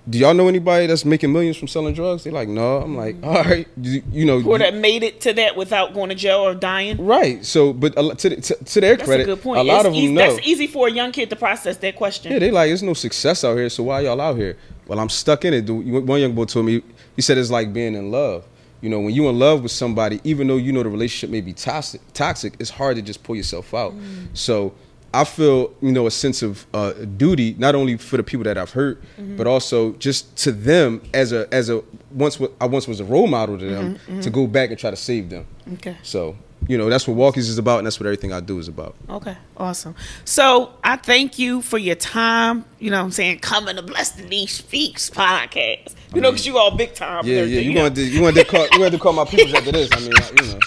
Do 0.08 0.16
y'all 0.18 0.32
know 0.32 0.48
anybody 0.48 0.86
that's 0.86 1.04
making 1.04 1.32
millions 1.32 1.56
from 1.56 1.68
selling 1.68 1.92
drugs? 1.92 2.24
They're 2.24 2.32
like, 2.32 2.48
no. 2.48 2.78
I'm 2.80 2.96
like, 2.96 3.16
all 3.22 3.34
right, 3.44 3.68
you, 3.80 4.02
you 4.10 4.24
know, 4.24 4.42
Or 4.42 4.58
that 4.58 4.74
made 4.74 5.02
it 5.02 5.20
to 5.22 5.32
that 5.34 5.56
without 5.56 5.92
going 5.92 6.08
to 6.08 6.14
jail 6.14 6.38
or 6.40 6.54
dying. 6.54 7.04
right. 7.04 7.44
So, 7.44 7.72
but 7.72 7.92
a, 7.98 8.14
to, 8.14 8.40
to, 8.40 8.54
to 8.64 8.80
their 8.80 8.96
That's 8.96 9.06
credit, 9.08 9.24
a 9.24 9.26
good 9.26 9.42
point. 9.42 9.60
a 9.60 9.62
lot 9.62 9.80
It's 9.80 9.86
of 9.88 9.92
them 9.92 10.02
easy, 10.02 10.12
know. 10.12 10.34
That's 10.34 10.46
easy 10.46 10.66
for 10.66 10.88
a 10.88 10.90
young 10.90 11.12
kid 11.12 11.28
to 11.30 11.36
process 11.36 11.76
that 11.78 11.96
question. 11.96 12.32
Yeah, 12.32 12.38
they 12.38 12.50
like, 12.50 12.68
there's 12.68 12.82
no 12.82 12.94
success 12.94 13.44
out 13.44 13.56
here, 13.56 13.68
so 13.68 13.82
why 13.82 14.00
y'all 14.00 14.20
out 14.20 14.36
here? 14.36 14.56
Well, 14.86 14.98
I'm 14.98 15.10
stuck 15.10 15.44
in 15.44 15.52
it. 15.52 15.68
One 15.68 16.20
young 16.20 16.32
boy 16.34 16.46
told 16.46 16.64
me, 16.66 16.82
he 17.16 17.20
said 17.22 17.36
it's 17.36 17.50
like 17.50 17.72
being 17.72 17.94
in 17.94 18.10
love. 18.10 18.44
You 18.80 18.88
know, 18.88 19.00
when 19.00 19.12
you're 19.12 19.28
in 19.28 19.38
love 19.38 19.62
with 19.64 19.72
somebody, 19.72 20.20
even 20.24 20.46
though 20.46 20.56
you 20.56 20.72
know 20.72 20.84
the 20.84 20.88
relationship 20.88 21.30
may 21.30 21.40
be 21.40 21.52
toxic, 21.52 22.00
toxic, 22.14 22.54
it's 22.60 22.70
hard 22.70 22.94
to 22.96 23.02
just 23.02 23.24
pull 23.24 23.34
yourself 23.34 23.74
out. 23.74 23.92
Mm. 23.92 24.28
So 24.34 24.72
I 25.12 25.24
feel, 25.24 25.72
you 25.80 25.92
know, 25.92 26.06
a 26.06 26.10
sense 26.10 26.42
of 26.42 26.66
uh, 26.74 26.92
duty, 26.92 27.54
not 27.58 27.74
only 27.74 27.96
for 27.96 28.18
the 28.18 28.22
people 28.22 28.44
that 28.44 28.58
I've 28.58 28.72
hurt, 28.72 29.02
mm-hmm. 29.16 29.36
but 29.36 29.46
also 29.46 29.92
just 29.94 30.36
to 30.38 30.52
them 30.52 31.00
as 31.14 31.32
a 31.32 31.48
as 31.52 31.70
a 31.70 31.82
once 32.10 32.40
I 32.60 32.66
once 32.66 32.86
was 32.86 33.00
a 33.00 33.04
role 33.04 33.26
model 33.26 33.58
to 33.58 33.64
them 33.64 33.94
mm-hmm. 33.94 34.12
Mm-hmm. 34.12 34.20
to 34.20 34.30
go 34.30 34.46
back 34.46 34.70
and 34.70 34.78
try 34.78 34.90
to 34.90 34.96
save 34.96 35.30
them. 35.30 35.46
Okay. 35.74 35.96
So 36.02 36.36
you 36.68 36.76
know, 36.76 36.88
that's 36.90 37.08
what 37.08 37.16
Walkies 37.16 37.48
is 37.48 37.58
about, 37.58 37.78
and 37.78 37.86
that's 37.86 37.98
what 37.98 38.06
everything 38.06 38.32
I 38.32 38.40
do 38.40 38.58
is 38.58 38.68
about. 38.68 38.94
Okay, 39.08 39.36
awesome. 39.56 39.96
So 40.24 40.74
I 40.84 40.96
thank 40.96 41.38
you 41.38 41.62
for 41.62 41.78
your 41.78 41.94
time. 41.94 42.64
You 42.78 42.90
know 42.90 42.98
what 42.98 43.04
I'm 43.06 43.10
saying? 43.10 43.38
Coming 43.38 43.76
to 43.76 43.82
Bless 43.82 44.10
the 44.12 44.24
Niche 44.24 44.52
Speaks 44.52 45.08
podcast. 45.08 45.94
You 46.14 46.20
know, 46.20 46.30
because 46.30 46.46
you 46.46 46.58
all 46.58 46.76
big 46.76 46.94
time. 46.94 47.26
Yeah, 47.26 47.42
yeah. 47.42 47.60
You 47.60 47.78
want 47.78 47.96
to 47.96 48.02
you 48.02 48.22
want 48.22 48.36
to 48.36 48.44
call 48.44 48.66
you 48.72 48.80
want 48.80 48.92
to 48.92 48.98
call 48.98 49.14
my 49.14 49.24
people 49.30 49.56
after 49.56 49.72
this? 49.72 49.90
I 49.92 50.00
mean, 50.00 50.12
you 50.36 50.52
know, 50.52 50.58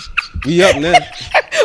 we 0.46 0.64
up 0.64 0.76
now. 0.78 0.98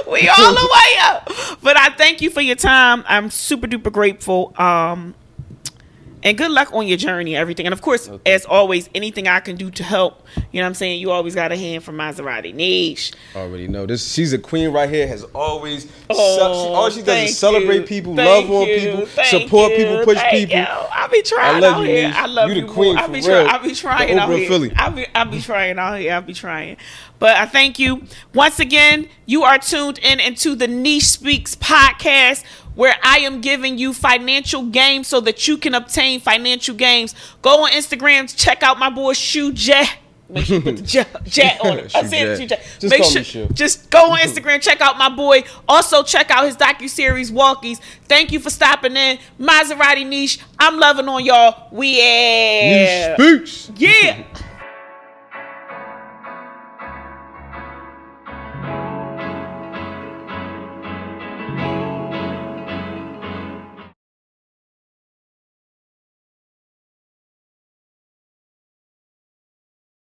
we 0.11 0.29
all 0.29 0.55
the 0.55 0.69
way 0.75 0.99
up. 1.01 1.31
But 1.63 1.79
I 1.79 1.89
thank 1.97 2.21
you 2.21 2.31
for 2.31 2.43
your 2.43 2.57
time. 2.57 3.05
I'm 3.09 3.31
super 3.31 3.67
duper 3.67 3.91
grateful. 3.91 4.55
Um, 4.59 5.15
and 6.27 6.37
good 6.37 6.51
luck 6.51 6.69
on 6.75 6.87
your 6.87 6.99
journey, 6.99 7.35
everything. 7.37 7.65
And 7.67 7.73
of 7.73 7.81
course, 7.81 8.11
as 8.27 8.45
always, 8.45 8.91
anything 8.95 9.27
I 9.29 9.41
can 9.41 9.57
do 9.57 9.71
to 9.71 9.83
help, 9.85 10.27
you 10.53 10.61
know 10.61 10.65
what 10.65 10.69
I'm 10.69 10.75
saying? 10.75 11.01
You 11.01 11.11
always 11.13 11.35
got 11.35 11.53
a 11.53 11.57
hand 11.57 11.85
from 11.85 11.97
Maserati 11.97 12.53
Niche. 12.55 13.13
Already 13.35 13.69
know 13.69 13.87
this. 13.87 14.13
She's 14.13 14.33
a 14.35 14.39
queen 14.39 14.71
right 14.73 14.91
here. 14.91 15.07
Has 15.07 15.25
always 15.35 15.87
Oh, 16.11 16.37
ce- 16.37 16.41
all 16.77 16.91
she 16.91 17.03
does 17.03 17.31
is 17.31 17.43
oh, 17.43 17.51
celebrate 17.53 17.77
you. 17.77 17.83
people, 17.85 18.17
Thank 18.17 18.49
love 18.49 18.63
on 18.63 18.69
you. 18.69 18.77
people, 18.81 19.07
Thank 19.07 19.29
support 19.45 19.71
you. 19.73 19.77
people, 19.79 20.05
push 20.05 20.19
Thank 20.19 20.51
people. 20.51 20.67
I 20.93 21.09
be 21.11 21.23
trying 21.23 21.57
I 21.57 21.59
love 21.61 21.75
out 21.77 21.81
you, 21.81 21.87
here. 21.87 22.07
Niche. 22.09 22.17
I 22.17 22.27
love 22.27 22.49
You 22.51 22.55
you. 22.57 22.61
the 22.67 22.73
queen. 22.73 22.97
I 22.99 23.07
be 23.07 23.13
real. 23.21 23.23
trying. 23.25 23.47
I 23.49 23.59
be 23.59 23.75
trying 23.75 24.17
The 24.17 24.23
out 24.23 24.29
Oprah 24.29 24.39
here. 24.39 24.49
Philly. 24.49 24.73
I 24.77 24.89
be 24.91 25.07
I 25.15 25.25
be 25.25 25.41
trying 25.41 25.79
out 25.79 25.99
here. 26.01 26.13
I 26.15 26.21
be 26.21 26.35
trying. 26.35 26.77
But 27.19 27.37
I 27.37 27.47
thank 27.47 27.79
you 27.79 28.03
once 28.35 28.59
again. 28.59 29.09
You 29.25 29.45
are 29.45 29.59
tuned 29.59 29.99
in 29.99 30.21
into 30.21 30.55
the 30.55 30.67
Niche 30.67 31.05
Speaks 31.05 31.55
podcast. 31.55 32.45
Where 32.77 32.95
I 33.03 33.19
am 33.21 33.41
giving 33.41 33.79
you 33.79 33.93
financial 33.93 34.67
games 34.67 35.09
so 35.09 35.21
that 35.23 35.49
you 35.49 35.57
can 35.59 35.75
obtain 35.75 36.21
financial 36.21 36.75
gains. 36.77 37.15
Go 37.43 37.65
on 37.65 37.73
Instagram, 37.73 38.33
check 38.37 38.63
out 38.63 38.79
my 38.79 38.91
boy 38.91 39.15
Shoe 39.15 39.53
Jet. 39.53 39.99
Make 40.29 40.45
sure 40.47 40.57
you 40.57 40.63
put 40.63 40.77
the 40.77 40.83
jet, 40.95 41.25
jet 41.25 41.61
on 41.65 41.79
it. 41.79 41.95
I 41.95 42.05
said 42.05 42.37
Shoe 42.39 42.47
Jet. 42.47 42.63
Just 42.81 42.91
Make 42.91 43.01
call 43.03 43.11
me 43.11 43.15
sure, 43.15 43.25
Shoe. 43.25 43.49
just 43.55 43.91
go 43.91 44.11
on 44.11 44.19
Instagram, 44.19 44.61
check 44.61 44.81
out 44.81 44.99
my 44.99 45.09
boy. 45.09 45.45
Also, 45.69 46.03
check 46.03 46.31
out 46.31 46.45
his 46.45 46.57
docu 46.57 46.89
series 46.89 47.31
Walkies. 47.31 47.81
Thank 48.05 48.33
you 48.33 48.41
for 48.41 48.51
stopping 48.51 48.97
in, 48.97 49.19
Maserati 49.41 50.07
Niche. 50.07 50.41
I'm 50.59 50.79
loving 50.79 51.09
on 51.09 51.25
y'all. 51.25 51.69
We 51.73 51.99
yeah, 51.99 53.17
yeah. 53.77 54.25